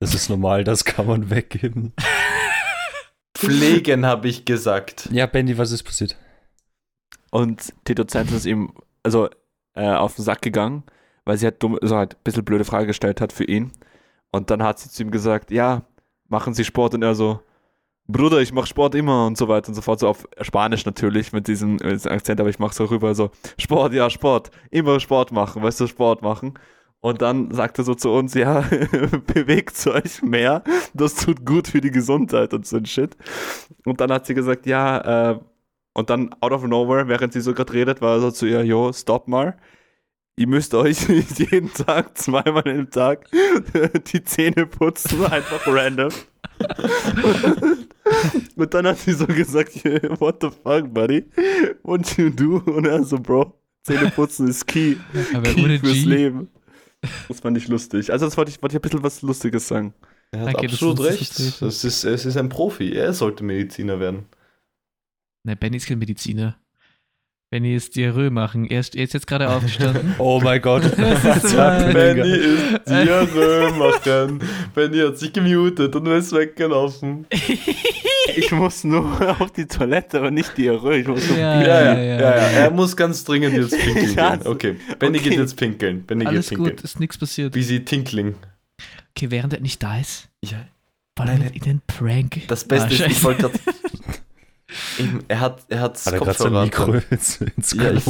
[0.00, 1.92] Das ist normal, das kann man weggeben.
[3.36, 5.10] Pflegen, habe ich gesagt.
[5.12, 6.16] Ja, Benny, was ist passiert?
[7.30, 8.72] Und die Dozentin ist ihm
[9.02, 9.28] also
[9.74, 10.84] äh, auf den Sack gegangen,
[11.26, 13.72] weil sie halt dumm, so halt ein bisschen blöde Frage gestellt hat für ihn.
[14.30, 15.82] Und dann hat sie zu ihm gesagt, ja,
[16.28, 16.94] machen Sie Sport?
[16.94, 17.40] Und er so,
[18.08, 20.00] Bruder, ich mache Sport immer und so weiter und so fort.
[20.00, 23.30] So auf Spanisch natürlich mit diesem, äh, diesem Akzent, aber ich mache so rüber so,
[23.58, 26.54] Sport, ja, Sport, immer Sport machen, weißt du, Sport machen.
[27.00, 28.60] Und dann sagt er so zu uns, ja,
[29.26, 30.62] bewegt euch mehr,
[30.94, 33.16] das tut gut für die Gesundheit und so ein Shit.
[33.84, 35.38] Und dann hat sie gesagt, ja, äh,
[35.94, 38.64] und dann out of nowhere, während sie so gerade redet, war er so zu ihr,
[38.64, 39.56] jo, stopp mal.
[40.36, 43.26] Ihr müsst euch jeden Tag, zweimal im Tag,
[44.12, 46.10] die Zähne putzen, einfach random.
[48.56, 49.84] Und dann hat sie so gesagt,
[50.20, 51.24] what the fuck, buddy?
[51.82, 52.62] What you do?
[52.66, 54.96] Und er so, Bro, Zähne putzen ist key.
[55.34, 56.04] Aber Key ohne fürs G.
[56.04, 56.48] Leben.
[57.28, 58.10] Das fand ich lustig.
[58.10, 59.94] Also das wollte ich, wollte ich ein bisschen was Lustiges sagen.
[60.32, 61.62] Er hat Danke, absolut das recht.
[61.62, 62.92] Das ist, es ist ein Profi.
[62.92, 64.26] Er sollte Mediziner werden.
[65.44, 66.58] Ne, Benny ist kein Mediziner.
[67.56, 68.66] Benny ist Diarrhoe machen.
[68.66, 70.14] Er ist, er ist jetzt gerade aufgestanden.
[70.18, 70.82] Oh mein Gott.
[70.98, 71.90] Wahr.
[71.90, 72.20] Benny.
[72.20, 74.40] Benny ist Diarrhoe machen.
[74.74, 77.24] Benny hat sich gemutet und ist weggelaufen.
[78.36, 80.98] Ich muss nur auf die Toilette, aber nicht die Röhre.
[80.98, 82.24] Ich muss nur Ja, Ja, ja, ja, ja.
[82.26, 84.40] Er muss ganz dringend jetzt pinkeln gehen.
[84.46, 84.76] Okay.
[84.98, 85.30] Benny okay.
[85.30, 86.04] geht jetzt pinkeln.
[86.04, 86.76] Benny Alles geht pinkeln.
[86.76, 87.54] gut, ist nichts passiert.
[87.54, 88.34] Busy Tinkling.
[89.16, 90.58] Okay, während er nicht da ist, Ja.
[91.16, 92.42] wollen wir in den Prank.
[92.48, 93.58] Das Beste Ah, ist, ich wollte gerade.
[95.28, 96.64] Er hat, er hat Hat er gerade sein Kopfhörer.
[96.64, 98.04] Mikro ins, ins Ja, ich-?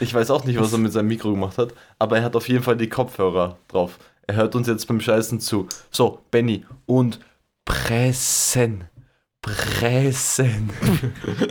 [0.00, 2.48] Ich weiß auch nicht, was er mit seinem Mikro gemacht hat, aber er hat auf
[2.48, 3.98] jeden Fall die Kopfhörer drauf.
[4.26, 5.68] Er hört uns jetzt beim Scheißen zu.
[5.90, 7.20] So, Benny, und
[7.64, 8.84] pressen.
[9.42, 10.70] Pressen.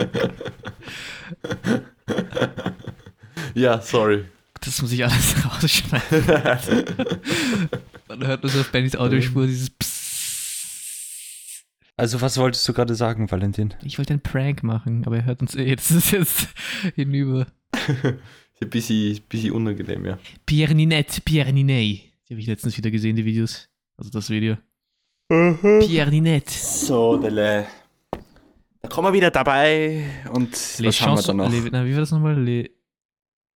[3.54, 4.24] ja, sorry.
[4.60, 6.18] Das muss ich alles rausschneiden.
[8.08, 9.93] Man hört nur so auf Bennys Audiospur dieses Psst.
[11.96, 13.74] Also, was wolltest du gerade sagen, Valentin?
[13.82, 15.64] Ich wollte einen Prank machen, aber er hört uns eh.
[15.64, 16.48] Jetzt ist es jetzt
[16.96, 17.46] hinüber.
[18.60, 20.18] Ein bisschen, bisschen unangenehm, ja.
[20.46, 22.00] Pierre Ninette, Pierre Ninet.
[22.28, 23.68] Die habe ich letztens wieder gesehen, die Videos.
[23.96, 24.56] Also das Video.
[25.28, 26.50] Pierre Ninette.
[26.52, 27.66] So, Dele.
[28.80, 30.04] Da kommen wir wieder dabei.
[30.32, 31.50] Und Les was haben wir chansons, dann noch?
[31.50, 32.40] les, na, wie war das nochmal?
[32.42, 32.70] Les,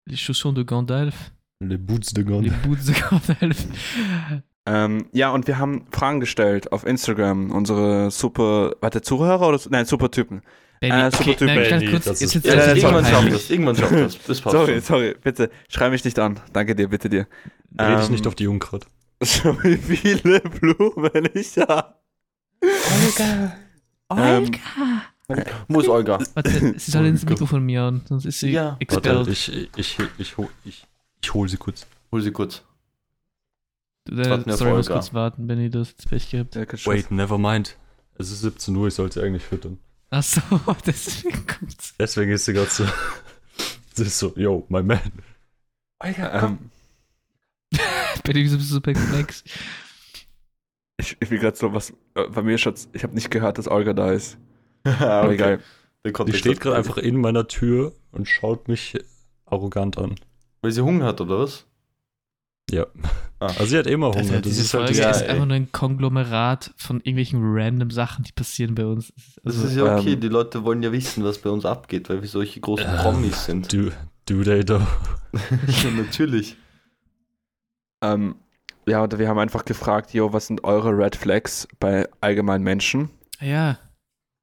[0.07, 1.33] les chaussons de Gandalf.
[1.61, 2.51] Les Boots de Les Gonde.
[2.65, 3.67] boots de Gandalf.
[4.71, 7.51] Ähm, ja, und wir haben Fragen gestellt auf Instagram.
[7.51, 10.43] Unsere super, warte, Zuhörer oder, nein, super Typen.
[10.81, 13.51] Äh, super okay, Typ, nein, Benny, kurz, das ist- jetzt ja irgendwann schafft das.
[13.51, 14.19] Irgendwann schafft das.
[14.27, 14.81] Das passt Sorry, schon.
[14.83, 16.39] sorry, bitte, schrei mich nicht an.
[16.53, 17.27] Danke dir, bitte dir.
[17.81, 18.87] Rede ich Ähm, nicht auf die Unkraut.
[19.25, 21.95] So wie viele Blumen ich habe.
[24.11, 24.51] Ähm,
[25.69, 26.19] Wo ist Olga?
[26.35, 27.25] Warte, sie soll ins.
[27.25, 28.77] Mikrofon miauen, sonst ist sie Ja.
[28.79, 29.05] expelled.
[29.17, 30.87] Warte, ich, ich, ich, ich, hol- ich,
[31.23, 31.87] Ich hole sie kurz.
[32.13, 32.63] Hol sie kurz.
[34.11, 36.55] Äh, sorry, ich muss kurz warten, Benny, du hast jetzt Pech gehabt.
[36.55, 36.65] Ja.
[36.87, 37.77] Wait, never mind.
[38.17, 39.79] Es ist 17 Uhr, ich sollte sie eigentlich füttern.
[40.11, 40.41] Achso,
[40.87, 41.95] deswegen kommt's.
[41.99, 42.85] Deswegen ist sie gerade so.
[43.95, 45.01] sie ist so, yo, my man.
[46.03, 46.71] Ähm,
[48.25, 49.45] Benny, wieso bist du so perplex?
[50.97, 51.93] ich, ich will gerade so was.
[52.15, 52.89] äh, Bei mir schaut's.
[52.93, 54.39] Ich habe nicht gehört, dass Olga da ist.
[54.85, 55.05] okay.
[55.05, 55.61] Aber egal.
[56.05, 58.97] Der Die steht gerade einfach in meiner Tür und schaut mich
[59.45, 60.15] arrogant an.
[60.63, 61.67] Weil sie Hunger hat, oder was?
[62.71, 62.87] Ja.
[63.41, 63.47] Ah.
[63.47, 64.33] Also sie hat immer Hunger.
[64.33, 65.29] Das diese ist halt Folge ja, ist ey.
[65.29, 69.13] einfach nur ein Konglomerat von irgendwelchen random Sachen, die passieren bei uns.
[69.45, 72.09] Das Also, ist ja okay, ähm, die Leute wollen ja wissen, was bei uns abgeht,
[72.09, 73.73] weil wir solche großen Ähm, Promis sind.
[73.73, 73.91] do,
[74.27, 74.85] do they though?
[75.85, 76.57] ja, natürlich.
[78.03, 78.37] Ähm,
[78.89, 83.11] ja, und wir haben einfach gefragt, yo, was sind eure Red Flags bei allgemeinen Menschen?
[83.41, 83.79] ja,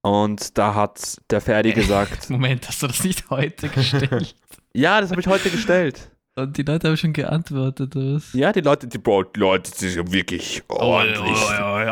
[0.04, 4.36] Und da hat der Ferdi gesagt, Moment, hast du das nicht heute gestellt?
[4.74, 6.12] ja, das habe ich heute gestellt.
[6.38, 8.34] Und die Leute haben schon geantwortet, oder was?
[8.34, 11.38] Ja, die Leute, die, Bro, die Leute, die sind wirklich ordentlich.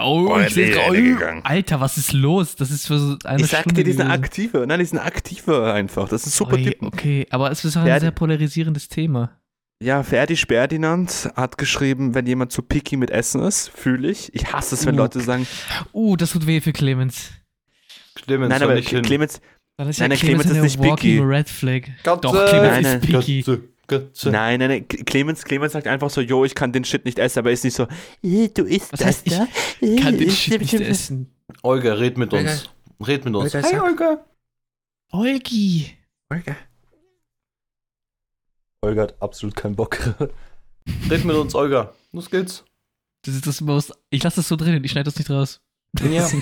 [0.02, 0.72] oh, Oh, nee,
[1.14, 1.42] gegangen.
[1.46, 2.56] Alter, was ist los?
[2.58, 4.12] Das ist für so eine Ich sag Stunde dir, die sind gewesen.
[4.24, 4.68] aktive.
[4.68, 6.10] Nein, die sind aktive einfach.
[6.10, 6.88] Das ist super Typen.
[6.88, 9.32] Okay, aber es ist auch ein sehr polarisierendes Thema.
[9.82, 14.34] Ja, Ferdi Sperdinand hat geschrieben, wenn jemand zu picky mit Essen ist, fühle ich.
[14.36, 14.98] Ich hasse es, wenn Uh.
[14.98, 15.48] Leute sagen,
[15.94, 17.32] Uh, das tut weh für Clemens.
[18.16, 18.90] Clemens, nein, soll aber nicht.
[18.90, 19.40] Clemens,
[19.78, 21.20] Dann ist Nein, ja Clemens, Clemens ist eine nicht picky.
[21.20, 21.82] red flag.
[22.04, 23.46] Doch, Clemens Nein, ist picky.
[23.88, 24.30] Katze.
[24.32, 27.40] nein, nein, nein, Clemens, Clemens sagt einfach so, yo, ich kann den Shit nicht essen,
[27.40, 27.84] aber er ist nicht so,
[28.24, 29.48] "Äh, du isst Was das heißt, ich da?
[30.02, 31.30] Kann den Shit nicht essen.
[31.62, 32.50] Olga, red mit Olga.
[32.52, 32.70] uns.
[33.06, 33.54] Red mit uns.
[33.56, 34.26] Olga, sag- Olga.
[35.12, 35.92] Olgi.
[36.30, 36.56] Olga.
[38.82, 39.98] Olga hat absolut keinen Bock.
[41.10, 41.94] Red mit uns, Olga.
[42.12, 42.66] Los geht's.
[43.24, 43.94] Das ist das most.
[44.10, 45.62] Ich lasse das so drin, ich schneide das nicht raus.
[46.02, 46.26] Ja.
[46.28, 46.40] Sie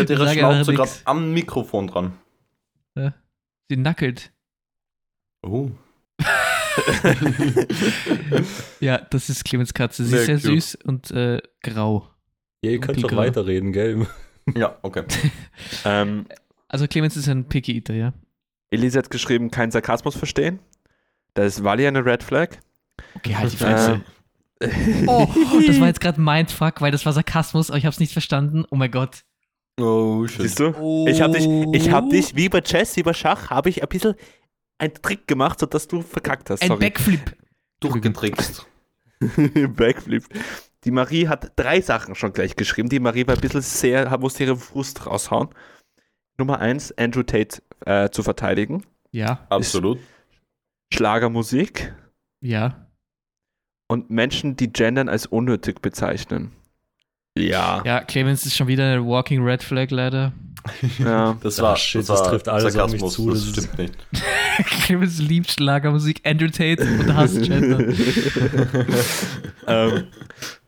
[0.00, 2.12] hat ihre Sag Schnauze gerade am Mikrofon dran.
[3.68, 4.32] Sie nackelt.
[5.42, 5.70] Oh.
[8.80, 10.04] Ja, das ist Clemens Katze.
[10.04, 10.62] Sie Sehr ist sehr cute.
[10.62, 12.08] süß und äh, grau.
[12.62, 14.06] Ja, ihr könnt doch weiterreden, gell?
[14.56, 15.02] Ja, okay.
[15.84, 16.26] ähm,
[16.68, 18.12] Also Clemens ist ein Picky Eater, ja.
[18.70, 20.60] Elise hat geschrieben, keinen Sarkasmus verstehen.
[21.34, 22.50] Das ist Wally eine Red Flag.
[23.16, 23.98] Okay, halt die Äh,
[25.08, 25.26] Oh,
[25.66, 28.64] das war jetzt gerade Mindfuck, weil das war Sarkasmus, aber ich hab's nicht verstanden.
[28.70, 29.24] Oh mein Gott.
[29.80, 30.42] Oh, shit.
[30.42, 31.06] Siehst du?
[31.08, 33.88] Ich habe dich, ich hab dich, wie bei Chess, wie bei Schach, habe ich ein
[33.88, 34.14] bisschen
[34.78, 36.62] einen Trick gemacht, sodass du verkackt hast.
[36.62, 36.80] Ein Sorry.
[36.80, 37.36] Backflip.
[37.80, 38.66] Durchgetrickst.
[39.76, 40.24] Backflip.
[40.84, 42.88] Die Marie hat drei Sachen schon gleich geschrieben.
[42.88, 45.48] Die Marie war ein bisschen sehr, musste ihre Frust raushauen.
[46.38, 48.84] Nummer eins, Andrew Tate äh, zu verteidigen.
[49.10, 49.98] Ja, Absolut.
[50.92, 51.94] Schlagermusik
[52.40, 52.86] ja.
[53.88, 56.52] und Menschen, die Gendern als unnötig bezeichnen.
[57.36, 57.82] Ja.
[57.84, 60.32] Ja, Clemens ist schon wieder eine Walking Red Flag leider.
[60.98, 61.36] Ja.
[61.42, 63.64] Das Ah, war, shit, das, das war trifft alles auf mich Sarkasmus, zu, Das das
[63.64, 63.94] stimmt nicht.
[64.84, 67.78] Clemens liebt Schlagermusik, Andrew Tate und hasst Gender.
[69.66, 70.04] ähm,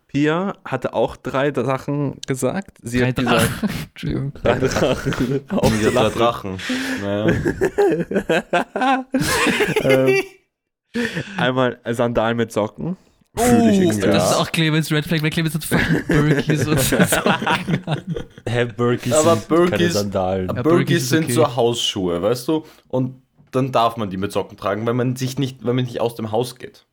[0.09, 2.79] Pia hatte auch drei Sachen gesagt.
[2.83, 3.69] Sie Drei hat gesagt, Drachen.
[3.91, 4.33] Entschuldigung.
[4.35, 5.41] drei Drachen.
[5.51, 6.09] Auf Die drei.
[6.09, 6.59] Drachen.
[7.03, 7.35] Naja.
[9.83, 10.15] ähm,
[11.37, 12.97] einmal Sandalen mit Socken.
[13.39, 14.01] Fühl ich Oh, irgendwie.
[14.07, 14.37] das ist Ja.
[14.39, 18.05] auch Clemens Red Flag, weil Clemens hat fucking Birkies und an.
[18.49, 20.57] Hä, Birkies Aber sind keine Birkies- Sandalen.
[20.89, 21.33] Ist sind okay.
[21.33, 22.65] so Hausschuhe, weißt du?
[22.89, 23.23] Und
[23.53, 26.15] dann darf man die mit Socken tragen, wenn man sich nicht, wenn man nicht aus
[26.15, 26.87] dem Haus geht.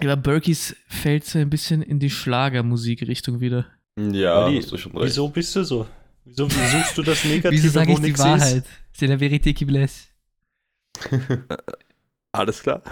[0.00, 3.66] Aber Birkies fällt so ein bisschen in die Schlagermusikrichtung wieder.
[3.96, 5.04] Ja, Wally, hast du schon recht.
[5.06, 5.86] Wieso bist du so?
[6.24, 8.18] Wieso suchst du das Negative, Wieso sage wo ich die ist?
[8.18, 8.64] Wahrheit?
[8.98, 10.08] C'est la vérité qui blesse.
[12.32, 12.82] Alles klar.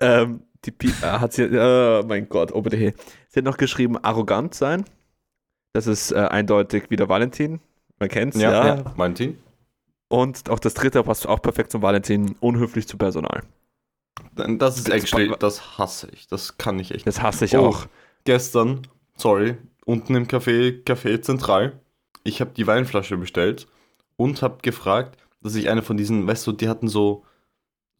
[0.00, 2.94] ähm, die Pi äh, hat sie, äh, mein Gott, oh hey.
[3.28, 4.84] Sie hat noch geschrieben, arrogant sein.
[5.72, 7.60] Das ist äh, eindeutig wieder Valentin.
[7.98, 8.66] Man kennt's, Ja, ja.
[8.76, 8.96] ja.
[8.96, 9.38] Valentin.
[10.08, 13.42] Und auch das dritte passt auch perfekt zum Valentin, unhöflich zu Personal.
[14.34, 16.26] Das ist actually, das hasse ich.
[16.26, 17.06] Das kann ich echt.
[17.06, 17.66] Das hasse ich Oh.
[17.66, 17.86] auch.
[18.24, 18.86] Gestern,
[19.16, 19.56] sorry,
[19.86, 21.80] unten im Café, Café Zentral,
[22.24, 23.66] ich habe die Weinflasche bestellt
[24.16, 27.24] und habe gefragt, dass ich eine von diesen, weißt du, die hatten so,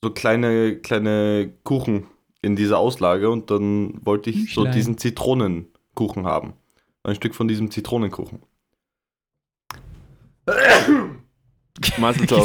[0.02, 2.06] so kleine, kleine Kuchen
[2.42, 4.72] in dieser Auslage und dann wollte ich so Küchlein.
[4.72, 6.54] diesen Zitronenkuchen haben.
[7.04, 8.42] Ein Stück von diesem Zitronenkuchen.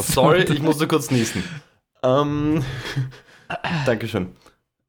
[0.03, 1.43] Sorry, ich musste kurz niesen.
[2.03, 2.63] Ähm,
[3.85, 4.29] Dankeschön.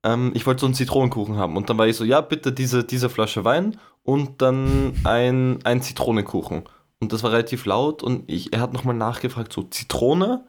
[0.04, 2.84] Ähm, ich wollte so einen Zitronenkuchen haben und dann war ich so, ja, bitte diese,
[2.84, 6.64] diese Flasche Wein und dann ein, ein Zitronenkuchen.
[7.00, 10.46] Und das war relativ laut und ich, er hat nochmal nachgefragt, so Zitrone?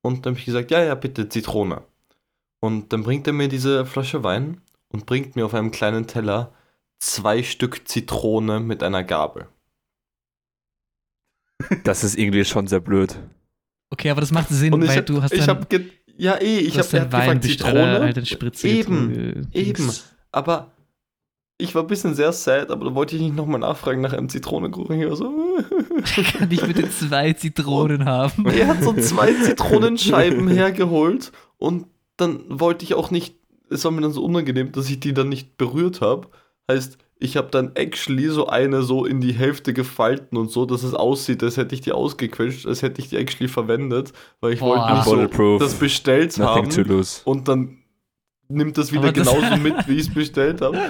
[0.00, 1.82] Und dann habe ich gesagt, ja, ja, bitte Zitrone.
[2.60, 6.52] Und dann bringt er mir diese Flasche Wein und bringt mir auf einem kleinen Teller
[6.98, 9.46] zwei Stück Zitrone mit einer Gabel.
[11.84, 13.16] Das ist irgendwie schon sehr blöd.
[13.90, 15.72] Okay, aber das macht Sinn, Und ich weil hab, du hast ich dann, hab
[16.16, 18.00] Ja, eh, ich habe den gefragt, Wein Zitrone.
[18.00, 19.48] halt eine Spritze Eben, getrunken.
[19.52, 19.92] Eben.
[20.30, 20.72] Aber
[21.58, 24.28] ich war ein bisschen sehr sad, aber da wollte ich nicht nochmal nachfragen nach einem
[24.28, 25.00] Zitronenkuchen.
[25.00, 25.58] Ich war so,
[26.38, 28.46] Kann ich bitte zwei Zitronen haben?
[28.46, 31.86] er hat so zwei Zitronenscheiben hergeholt und
[32.18, 33.34] dann wollte ich auch nicht,
[33.70, 36.28] es war mir dann so unangenehm, dass ich die dann nicht berührt habe.
[36.70, 40.82] Heißt, ich habe dann actually so eine so in die Hälfte gefalten und so, dass
[40.84, 44.60] es aussieht, als hätte ich die ausgequetscht, als hätte ich die actually verwendet, weil ich
[44.60, 44.76] Boah.
[44.76, 44.94] wollte
[45.26, 47.20] nicht so das bestellt Nothing haben to lose.
[47.24, 47.78] und dann
[48.48, 50.76] nimmt das wieder das- genauso mit, wie ich es bestellt habe.
[50.76, 50.88] War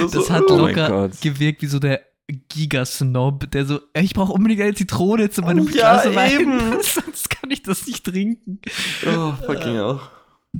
[0.00, 0.56] Das so, hat oh.
[0.56, 2.00] locker gewirkt wie so der
[2.48, 7.30] Gigasnob, der so, "Ey, ich brauche unbedingt eine Zitrone zu meinem Ja, Glas Wein, sonst
[7.30, 8.60] kann ich das nicht trinken.
[9.06, 10.00] Oh, fucking hell.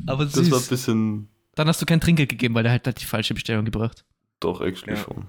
[0.06, 0.68] Aber Das war ein süß.
[0.68, 4.04] bisschen, Dann hast du kein Trinkgeld gegeben, weil der halt die falsche Bestellung gebracht.
[4.40, 5.02] doch, actually Ja.
[5.04, 5.26] schon.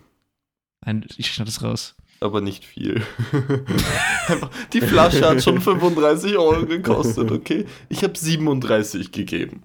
[0.86, 1.96] Nein, ich schneide das raus.
[2.22, 3.02] Aber nicht viel.
[4.74, 7.66] Die Flasche hat schon 35 Euro gekostet, okay?
[7.88, 9.64] Ich habe 37 gegeben.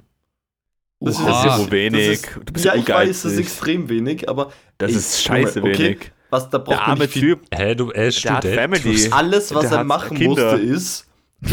[1.01, 1.39] Das Oha.
[1.41, 2.09] Ist ja so wenig.
[2.09, 5.61] ist- du bist ja, ich weiß, das ist extrem wenig, aber Das Ey, ist scheiße
[5.61, 5.79] okay.
[5.79, 6.13] wenig.
[6.31, 7.23] was da Der braucht man arme nicht viel.
[7.37, 8.61] Typ, Hä, du, er ist Der hat Student.
[8.83, 9.11] Family.
[9.11, 10.53] Alles, was Der er machen Kinder.
[10.53, 11.07] musste, ist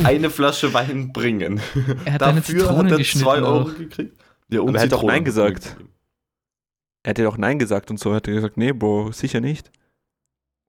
[0.03, 1.59] eine Flasche Wein bringen.
[2.05, 3.77] Er hat Dafür hat er 2 Euro auch.
[3.77, 4.15] gekriegt.
[4.49, 5.15] Ja, und er hat auch Zitronen.
[5.15, 5.75] Nein gesagt.
[7.03, 8.09] er hat ja auch Nein gesagt und so.
[8.09, 9.71] Er hat gesagt, nee, Bro, sicher nicht.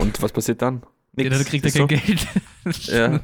[0.01, 0.83] Und was passiert dann?
[1.17, 1.37] Ja, Nix.
[1.37, 1.87] dann kriegt er kein so.
[1.87, 2.27] Geld.
[2.87, 3.21] Ja.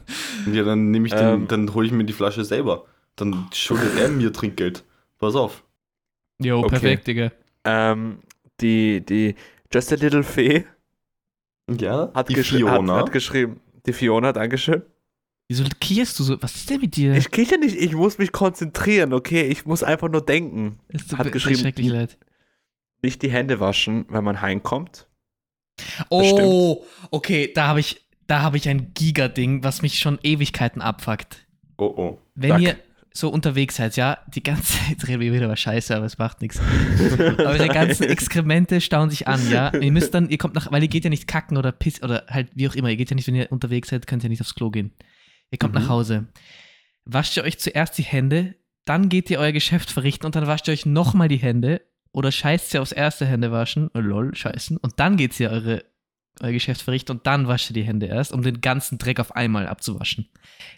[0.53, 1.49] Ja, dann nehme ich den, Ähm.
[1.49, 2.87] dann hole ich mir die Flasche selber.
[3.17, 4.85] Dann schuldet er mir Trinkgeld.
[5.19, 5.63] Pass auf.
[6.41, 6.69] Jo, Okay.
[6.71, 7.33] perfekt, Digga.
[7.65, 8.19] Ähm,
[8.61, 9.35] die, die
[9.73, 10.65] Just a Little Fee
[11.71, 12.97] Ja, hat, die geschri hat, Fiona.
[12.97, 13.61] hat geschrieben.
[13.87, 14.83] Die Fiona, Dankeschön.
[15.49, 16.43] Wieso kicherst du so?
[16.43, 17.15] Was ist denn mit dir?
[17.15, 19.49] Ich kicher nicht, ich muss mich konzentrieren, okay?
[19.49, 20.79] Ich muss einfach nur denken.
[20.89, 22.19] Es tut hat mir geschrieben, schrecklich leid.
[23.03, 25.07] Nicht die Hände waschen, wenn man heimkommt.
[26.11, 31.47] Oh, okay, da habe ich, da habe ich ein Giga-Ding, was mich schon Ewigkeiten abfuckt.
[31.79, 32.19] Oh oh.
[32.35, 32.61] Wenn Sag.
[32.61, 32.77] ihr
[33.11, 36.43] so unterwegs seid, ja, die ganze Zeit reden wir wieder über Scheiße, aber es macht
[36.43, 36.61] nichts.
[37.39, 39.75] Eure ganzen Exkremente stauen sich an, ja.
[39.75, 42.25] Ihr müsst dann, ihr kommt nach, weil ihr geht ja nicht kacken oder piss oder
[42.29, 44.43] halt wie auch immer, ihr geht ja nicht, wenn ihr unterwegs seid, könnt ihr nicht
[44.43, 44.93] aufs Klo gehen.
[45.51, 45.81] Ihr kommt Mhm.
[45.83, 46.27] nach Hause.
[47.05, 50.69] Wascht ihr euch zuerst die Hände, dann geht ihr euer Geschäft verrichten und dann wascht
[50.69, 51.81] ihr euch nochmal die Hände
[52.13, 55.85] oder scheißt ihr aufs erste Hände waschen, oh, lol, scheißen, und dann geht ihr eure,
[56.41, 59.35] euer Geschäft verrichten und dann wascht ihr die Hände erst, um den ganzen Dreck auf
[59.37, 60.29] einmal abzuwaschen.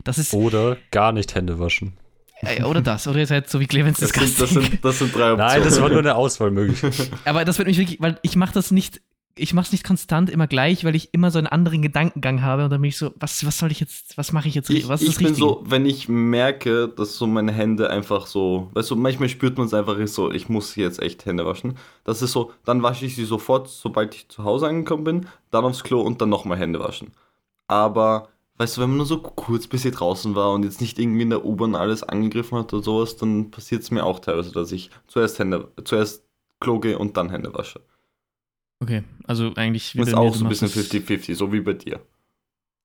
[0.05, 1.97] Das ist, Oder gar nicht Hände waschen.
[2.43, 4.99] äh, oder das, oder ihr seid so wie Clemens Das das sind, das, sind, das
[4.99, 5.39] sind drei Optionen.
[5.39, 7.11] Nein, das war nur eine Auswahlmöglichkeit.
[7.25, 9.01] Aber das wird mich wirklich, weil ich mache das nicht,
[9.37, 12.65] ich mache es nicht konstant immer gleich, weil ich immer so einen anderen Gedankengang habe
[12.65, 14.89] und dann bin ich so, was, was soll ich jetzt, was mache ich jetzt, Ich,
[14.89, 18.71] was ist ich das bin so, wenn ich merke, dass so meine Hände einfach so,
[18.75, 21.77] weißt du, manchmal spürt man es einfach so, ich muss jetzt echt Hände waschen.
[22.05, 25.65] Das ist so, dann wasche ich sie sofort, sobald ich zu Hause angekommen bin, dann
[25.65, 27.13] aufs Klo und dann nochmal Hände waschen.
[27.69, 28.29] Aber,
[28.59, 31.23] weißt du, wenn man nur so kurz bis hier draußen war und jetzt nicht irgendwie
[31.23, 34.73] in der U-Bahn alles angegriffen hat oder sowas, dann passiert es mir auch teilweise, dass
[34.73, 36.25] ich zuerst Hände, zuerst
[36.61, 37.81] Klo gehe und dann Hände wasche.
[38.81, 42.01] Okay, also eigentlich Das ist auch so ein bisschen das- 50-50, so wie bei dir.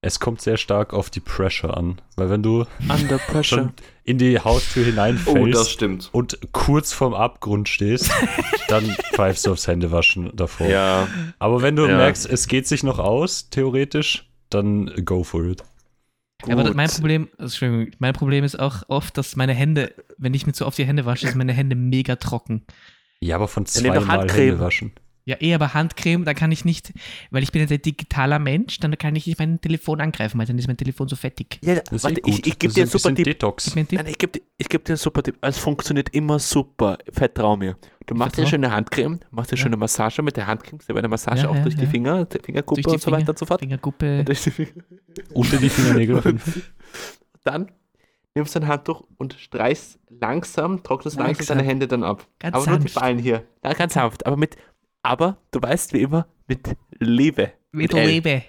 [0.02, 2.00] Es kommt sehr stark auf die Pressure an.
[2.16, 3.43] Weil wenn du Under pressure.
[3.60, 3.74] schon
[4.04, 6.10] in die Haustür Oh, das hineinfällst stimmt.
[6.12, 8.12] und kurz vorm Abgrund stehst,
[8.68, 8.84] dann
[9.14, 10.68] pfeifst du aufs Händewaschen davor.
[10.68, 11.08] Ja,
[11.39, 11.98] Aber wenn du Ja.
[11.98, 15.64] merkst, es geht sich noch aus, theoretisch, dann go for it.
[16.43, 16.96] Aber das- mein gut.
[16.98, 17.66] Problem, also,
[17.98, 21.06] mein Problem ist auch oft, dass meine Hände, wenn ich mir zu oft die Hände
[21.06, 22.64] wasche, sind meine Hände mega trocken.
[23.22, 24.50] Ja, aber von zweimal Handcreme.
[24.50, 24.91] Hände waschen.
[25.28, 26.94] Ja, eh, aber Handcreme, da kann ich nicht,
[27.32, 30.46] weil ich bin jetzt ein digitaler Mensch, dann kann ich nicht mein Telefon angreifen, weil
[30.46, 31.58] dann ist mein Telefon so fettig.
[31.64, 32.34] ja Das ist warte, eh gut.
[32.34, 33.26] ich, ich gebe dir einen ist ein super Tipp.
[33.26, 33.74] Detox.
[33.74, 33.98] Gib Tipp.
[34.00, 35.38] Nein, ich gebe geb dir einen super Tipp.
[35.42, 37.00] Es funktioniert immer super.
[37.12, 37.76] Vertrau mir.
[38.06, 39.64] Du machst dir schöne Handcreme, machst dir Ja.
[39.64, 41.90] schöne Massage mit der Handcreme, selber eine Massage Ja, auch ja, durch die ja.
[41.90, 43.62] Finger, die Fingerkuppe Durch die und so weiter und so fort.
[43.62, 44.24] Fingerkuppe.
[44.24, 44.70] Durch die Finger.
[45.34, 46.22] Unter die Fingernägel.
[47.44, 47.72] Dann
[48.36, 51.58] nimmst du ein Handtuch und streichst langsam, trocknest langsam, Langsam.
[51.58, 52.28] deine Hände dann ab.
[52.40, 52.96] Ganz aber nur die sanft.
[52.96, 53.44] Ballen hier.
[53.64, 54.26] Ja, ganz sanft.
[54.26, 54.56] Aber mit,
[55.06, 56.60] aber du weißt wie immer, mit
[56.99, 57.51] Liebe.
[57.72, 58.08] Mit L.
[58.08, 58.43] Liebe.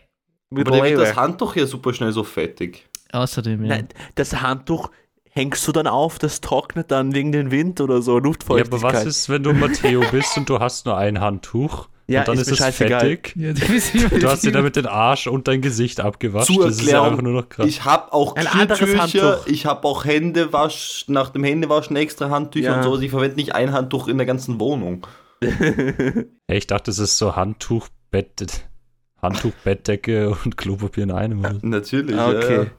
[0.51, 1.01] Mit Aber Liebe.
[1.01, 2.89] das Handtuch ja super schnell so fettig.
[3.13, 3.69] Außerdem, ja.
[3.77, 4.91] Nein, das Handtuch
[5.31, 8.85] hängst du dann auf, das trocknet dann wegen dem Wind oder so, Ja, Luftfeuchtigkeit.
[8.85, 12.29] aber was ist, wenn du Matteo bist und du hast nur ein Handtuch Ja, und
[12.29, 13.35] dann ist ist, es fettig?
[13.35, 16.55] Ja, du hast dir damit den Arsch und dein Gesicht abgewaschen.
[16.55, 17.67] Zur das ist ja Erklärung, einfach nur noch krass.
[17.67, 19.47] Ich habe auch Ein anderes Handtuch.
[19.49, 22.77] ich habe auch Händewasch, nach dem Händewaschen extra Handtücher Ja.
[22.77, 23.01] und sowas.
[23.01, 25.05] Ich verwende nicht ein Handtuch in der ganzen Wohnung.
[26.49, 28.69] Hey, ich dachte, das ist so Handtuch, Bett,
[29.23, 31.41] Handtuch, Bettdecke und Klopapier in einem.
[31.41, 31.59] oder?
[31.63, 32.17] Natürlich.
[32.17, 32.57] Ah, Ja, okay.
[32.65, 32.71] ja.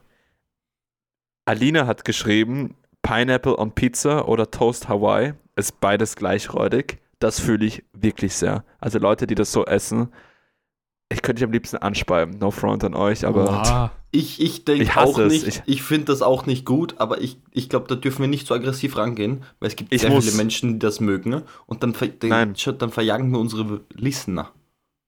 [1.45, 6.99] Alina hat geschrieben, Pineapple on Pizza oder Toast Hawaii ist beides gleich räudig.
[7.20, 8.64] Das fühle ich wirklich sehr.
[8.80, 10.10] Also Leute, die das so essen,
[11.10, 12.38] ich könnte dich am liebsten anspeiben.
[12.39, 13.91] No front an euch, aber Oha.
[14.12, 15.32] Ich, ich denke auch es.
[15.32, 18.28] nicht, Ich- ich, finde das auch nicht gut, aber ich, ich glaube, da dürfen wir
[18.30, 20.26] nicht so aggressiv rangehen, weil es gibt Ich sehr muss.
[20.26, 24.51] viele Menschen, die das mögen und dann, ver dann, dann verjagen wir unsere Listener.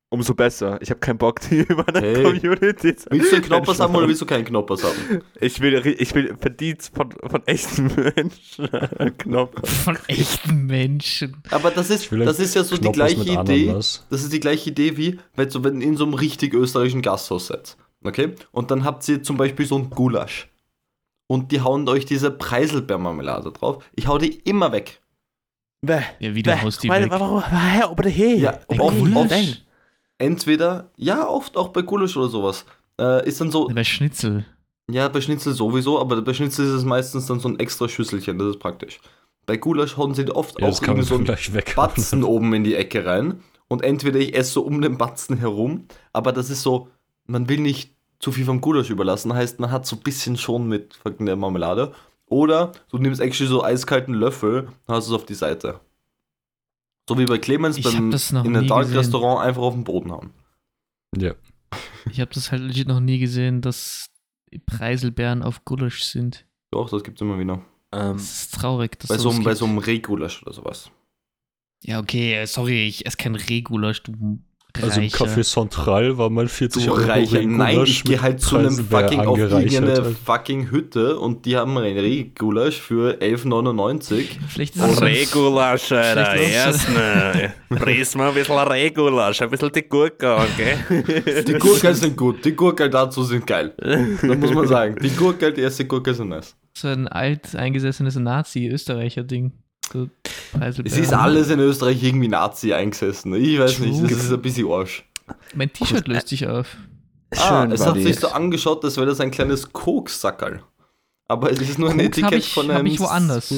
[0.09, 0.79] Umso besser.
[0.81, 2.23] Ich habe keinen Bock, die über eine Hey.
[2.23, 5.21] Community zu Willst du einen Knoppers haben oder willst du keinen Knoppers haben?
[5.39, 8.67] Ich will, ich will Verdienst von, von echten Menschen.
[9.17, 9.69] Knoppers.
[9.69, 11.41] Von echten Menschen.
[11.51, 13.69] Aber das ist, das ist ja so die Knoppers gleiche mit Idee.
[13.69, 14.05] Ananas.
[14.09, 17.01] Das ist die gleiche Idee wie, wenn so wenn ihr in so einem richtig österreichischen
[17.01, 17.77] Gasthaus seid.
[18.03, 18.33] Okay?
[18.51, 20.49] Und dann habt ihr zum Beispiel so ein Gulasch.
[21.27, 23.83] Und die hauen euch diese Preiselbeermarmelade drauf.
[23.95, 25.01] Ich hau die immer weg.
[25.85, 27.09] Ja, wieder haust die weg.
[27.09, 27.43] Warum?
[27.45, 28.39] Hä, aber hey.
[28.39, 29.61] Ja, Ein oft, Gulasch?
[30.19, 32.65] Entweder, ja, oft auch bei Gulasch oder sowas.
[32.99, 34.45] Äh, ist dann so, Bei Schnitzel.
[34.91, 38.37] ja, bei Schnitzel sowieso, aber bei Schnitzel ist es meistens dann so ein extra Schüsselchen,
[38.37, 38.99] das ist praktisch.
[39.45, 41.73] Bei Gulasch hauen sie oft Ja, auch irgendwie so ein gleich weg.
[41.75, 43.41] Batzen oben in die Ecke rein.
[43.67, 46.89] Und entweder ich esse so um den Batzen herum, aber das ist so,
[47.25, 50.67] man will nicht zu viel vom Gulasch überlassen, heißt, man hat so ein bisschen schon
[50.67, 51.93] mit der Marmelade.
[52.25, 55.79] Oder du nimmst actually so eiskalten Löffel und hast es auf die Seite.
[57.09, 58.97] So wie bei Clemens beim in einem Dark gesehen.
[58.97, 60.29] Restaurant einfach auf den Boden hauen.
[61.17, 61.33] Ja.
[62.11, 64.11] Ich habe das halt legit noch nie gesehen, dass
[64.67, 66.45] Preiselbeeren auf Gulasch sind.
[66.69, 67.65] Doch, das gibt's immer wieder.
[67.91, 68.99] Ähm, Das ist traurig.
[68.99, 70.91] Dass Bei so, bei so einem Rehgulasch oder sowas.
[71.81, 74.39] Ja, okay, sorry, ich esse kein Rehgulasch, du
[74.81, 75.07] Also im.
[75.09, 77.41] Café Central war mal 40 Du Euro Reicher.
[77.41, 79.71] Nein, Regulasch ich gehe halt zu einem fucking auf angereichert.
[79.73, 84.25] irgendeine fucking Hütte und die haben ein Rehgulasch für 11,99.
[84.47, 86.25] Vielleicht ist es so ein- Regulasch, Alter.
[86.31, 87.53] Vielleicht Erst mal.
[87.77, 90.77] Fries mal ein bisschen Regulasch, ein bisschen die Gurke, okay?
[91.47, 93.73] Die Gurkel sind gut, die Gurkel dazu sind geil.
[93.77, 94.95] Da muss man sagen.
[95.01, 96.55] Die Gurkel, die erste Gurke sind nice.
[96.77, 99.51] so ein alt eingesessenes Nazi-Österreicher-Ding.
[100.59, 103.33] Es ist alles in Österreich irgendwie Nazi eingesessen.
[103.35, 104.17] Ich weiß nicht, das True.
[104.19, 105.05] ist ein bisschen Arsch.
[105.55, 106.77] Mein T-Shirt löst sich auf.
[107.37, 110.63] Ah, es hat sich so angeschaut, als wäre das ein kleines Kokssackerl.
[111.27, 112.87] Aber es ist nur ein Koks hab Etikett ich- von hab einem...
[112.87, 113.53] ich woanders.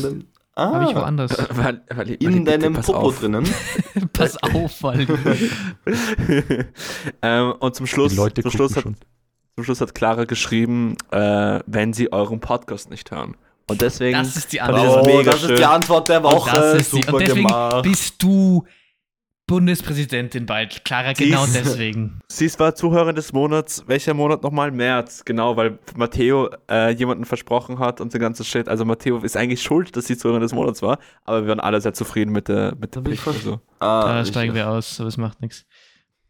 [0.54, 1.32] Ah, Habe ich woanders.
[1.56, 3.20] Weil, weil, weil in bitte, deinem pass Popo auf.
[3.22, 3.48] drinnen.
[4.14, 5.08] Pass auf, weil
[7.22, 12.12] ähm, und zum Schluss, zum, Schluss hat, zum Schluss hat Clara geschrieben, äh, wenn sie
[12.12, 13.38] euren Podcast nicht hören.
[13.72, 14.18] Und deswegen.
[14.18, 14.86] das ist die Antwort.
[14.86, 15.56] das Oh, mega das ist schön.
[15.58, 16.56] die Antwort der Und Woche.
[16.56, 17.84] das ist die, Super und deswegen gemacht.
[17.84, 18.66] bist du
[19.48, 20.86] Bundespräsidentin bald.
[20.86, 22.22] Clara, genau Dies- deswegen.
[22.30, 23.84] Sie ist war Zuhörerin des Monats.
[23.86, 24.72] Welcher Monat nochmal?
[24.72, 25.26] März.
[25.26, 28.70] Genau, weil Matteo äh, jemanden versprochen hat und der ganze Shit.
[28.70, 31.00] Also Matteo ist eigentlich schuld, dass sie Zuhörerin des Monats war.
[31.26, 33.28] Aber wir waren alle sehr zufrieden mit der, mit der Pflicht.
[33.28, 33.60] Also.
[33.80, 35.66] Ah, Da steigen wir aus, aber es macht nichts.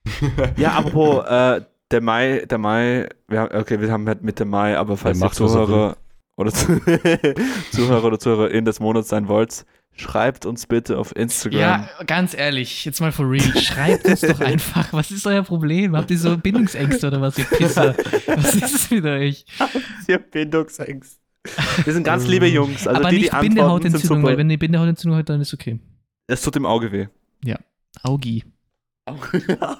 [0.57, 1.61] Ja, apropos, äh,
[1.91, 5.25] der Mai, der Mai, wir haben, okay, wir haben halt Mitte Mai, aber falls ihr
[5.25, 5.97] macht, was er Zuhörer
[6.41, 6.81] oder Zu-
[7.71, 9.65] Zuhörer oder Zuhörerin des Monats sein wollt,
[9.95, 11.59] schreibt uns bitte auf Instagram.
[11.59, 13.55] Ja, ganz ehrlich, jetzt mal for real.
[13.57, 15.95] Schreibt uns doch einfach, was ist euer Problem?
[15.95, 17.95] Habt ihr so Bindungsängste oder was, ihr Pisser?
[18.27, 19.45] Was ist es mit euch?
[20.07, 21.19] ihr Bindungsängst.
[21.83, 22.87] Wir sind ganz liebe Jungs.
[22.87, 25.79] Also aber die, die nicht sind Bindehautentzündung, weil wenn ihr Bindehautentzündung habt, dann ist okay.
[26.27, 27.07] Es tut im Auge weh.
[28.03, 28.43] Augi.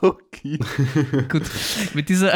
[0.01, 0.59] okay.
[1.30, 1.43] Gut,
[1.93, 2.34] mit dieser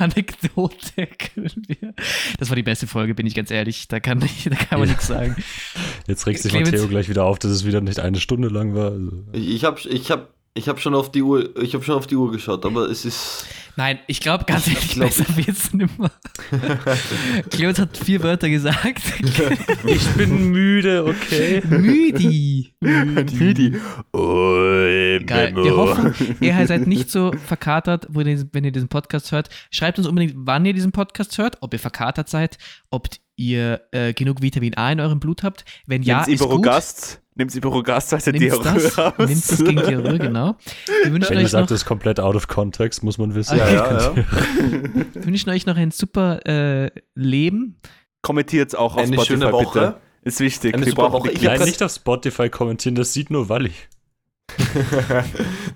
[0.00, 1.94] Anekdote können wir.
[2.38, 3.88] Das war die beste Folge, bin ich ganz ehrlich.
[3.88, 4.94] Da kann, ich, da kann man Ja.
[4.94, 5.36] nichts sagen.
[6.06, 8.74] Jetzt regt sich Clemens- Matteo gleich wieder auf, dass es wieder nicht eine Stunde lang
[8.74, 8.92] war.
[8.92, 11.94] Also, Ich, ich habe ich hab, ich hab schon auf die Uhr, ich habe schon
[11.94, 13.46] auf die Uhr geschaut, aber es ist
[13.76, 16.10] Nein, ich glaube ganz Ich ehrlich, glaub, besser wird's nimmer.
[17.50, 19.02] Clemens hat vier Wörter gesagt.
[19.84, 21.62] Ich bin müde, okay.
[21.68, 22.74] Müdi.
[22.80, 23.80] Müdi.
[24.12, 24.50] Oh,
[25.26, 25.54] Geil.
[25.54, 29.48] Wir hoffen, ihr seid nicht so verkatert, wenn ihr diesen Podcast hört.
[29.70, 32.58] Schreibt uns unbedingt, wann ihr diesen Podcast hört, ob ihr verkatert seid,
[32.90, 35.64] ob ihr äh, genug Vitamin A in eurem Blut habt.
[35.86, 36.48] Wenn ja, Nehmt ist gut.
[36.48, 37.22] Iberogast.
[37.40, 39.18] Nehmt Iberogast, heißt der Nehmt Diarrhoe das, aus.
[39.18, 40.56] nehmt das gegen Diarrhoe, genau.
[41.04, 43.56] Wir wünschen wenn euch noch sagt, das ist komplett out of context, muss man wissen.
[43.56, 44.14] Ja, ja, ja.
[44.16, 47.76] Wir wünschen euch noch ein super äh, Leben.
[48.20, 49.80] Kommentiert auch auf eine Spotify, schöne Woche.
[49.80, 49.96] bitte.
[50.22, 50.74] Ist wichtig.
[50.74, 51.30] Eine Wir super Woche.
[51.30, 53.72] Ich Nein, grad- nicht auf Spotify kommentieren, das sieht nur Walli.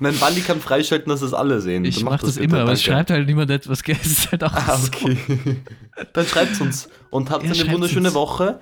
[0.00, 1.84] Nein, Wally kann freischalten, dass das alle sehen.
[1.84, 3.80] Ich mache macht das bitte, immer, aber es schreibt halt niemand etwas.
[3.86, 4.88] Es ist halt auch Ah, so.
[4.88, 5.16] okay.
[6.12, 8.14] Dann schreibt's uns und habt Ja, eine wunderschöne uns.
[8.14, 8.60] Woche.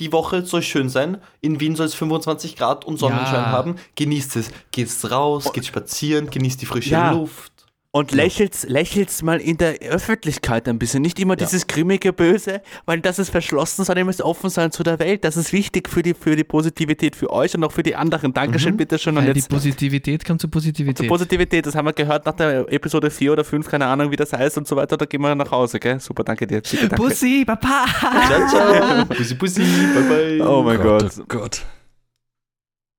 [0.00, 1.18] Die Woche soll schön sein.
[1.42, 3.52] In Wien soll es 25 Grad und Sonnenschein Ja.
[3.52, 3.76] haben.
[3.96, 4.50] Genießt es.
[4.72, 7.12] Geht's raus, geht spazieren, genießt die frische Ja.
[7.12, 7.52] Luft.
[7.92, 11.02] Und lächelt's, lächelt's mal in der Öffentlichkeit ein bisschen.
[11.02, 14.84] Nicht immer dieses grimmige Böse, weil das ist verschlossen, sondern ihr müsst offen sein zu
[14.84, 15.24] der Welt.
[15.24, 18.32] Das ist wichtig für die, für die Positivität für euch und auch für die anderen.
[18.32, 18.76] Dankeschön, Mhm.
[18.76, 19.16] bitteschön.
[19.16, 21.08] Und Weil die jetzt Positivität kommt zur zur Positivität.
[21.08, 24.32] Positivität, das haben wir gehört nach der Episode 4 oder 5, keine Ahnung, wie das
[24.32, 24.96] heißt und so weiter.
[24.96, 25.98] Da gehen wir nach Hause, gell?
[25.98, 26.60] Super, danke dir.
[26.60, 26.94] Bitte, danke.
[26.94, 27.86] Bussi, Papa!
[28.28, 29.04] Ciao, ciao.
[29.16, 29.62] Bussi, bussi.
[29.62, 30.46] Bye, bye.
[30.48, 31.10] Oh mein Gott.
[31.18, 31.62] Oh Gott.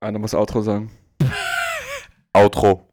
[0.01, 0.91] Einer muss Outro sagen.
[2.33, 2.90] Outro.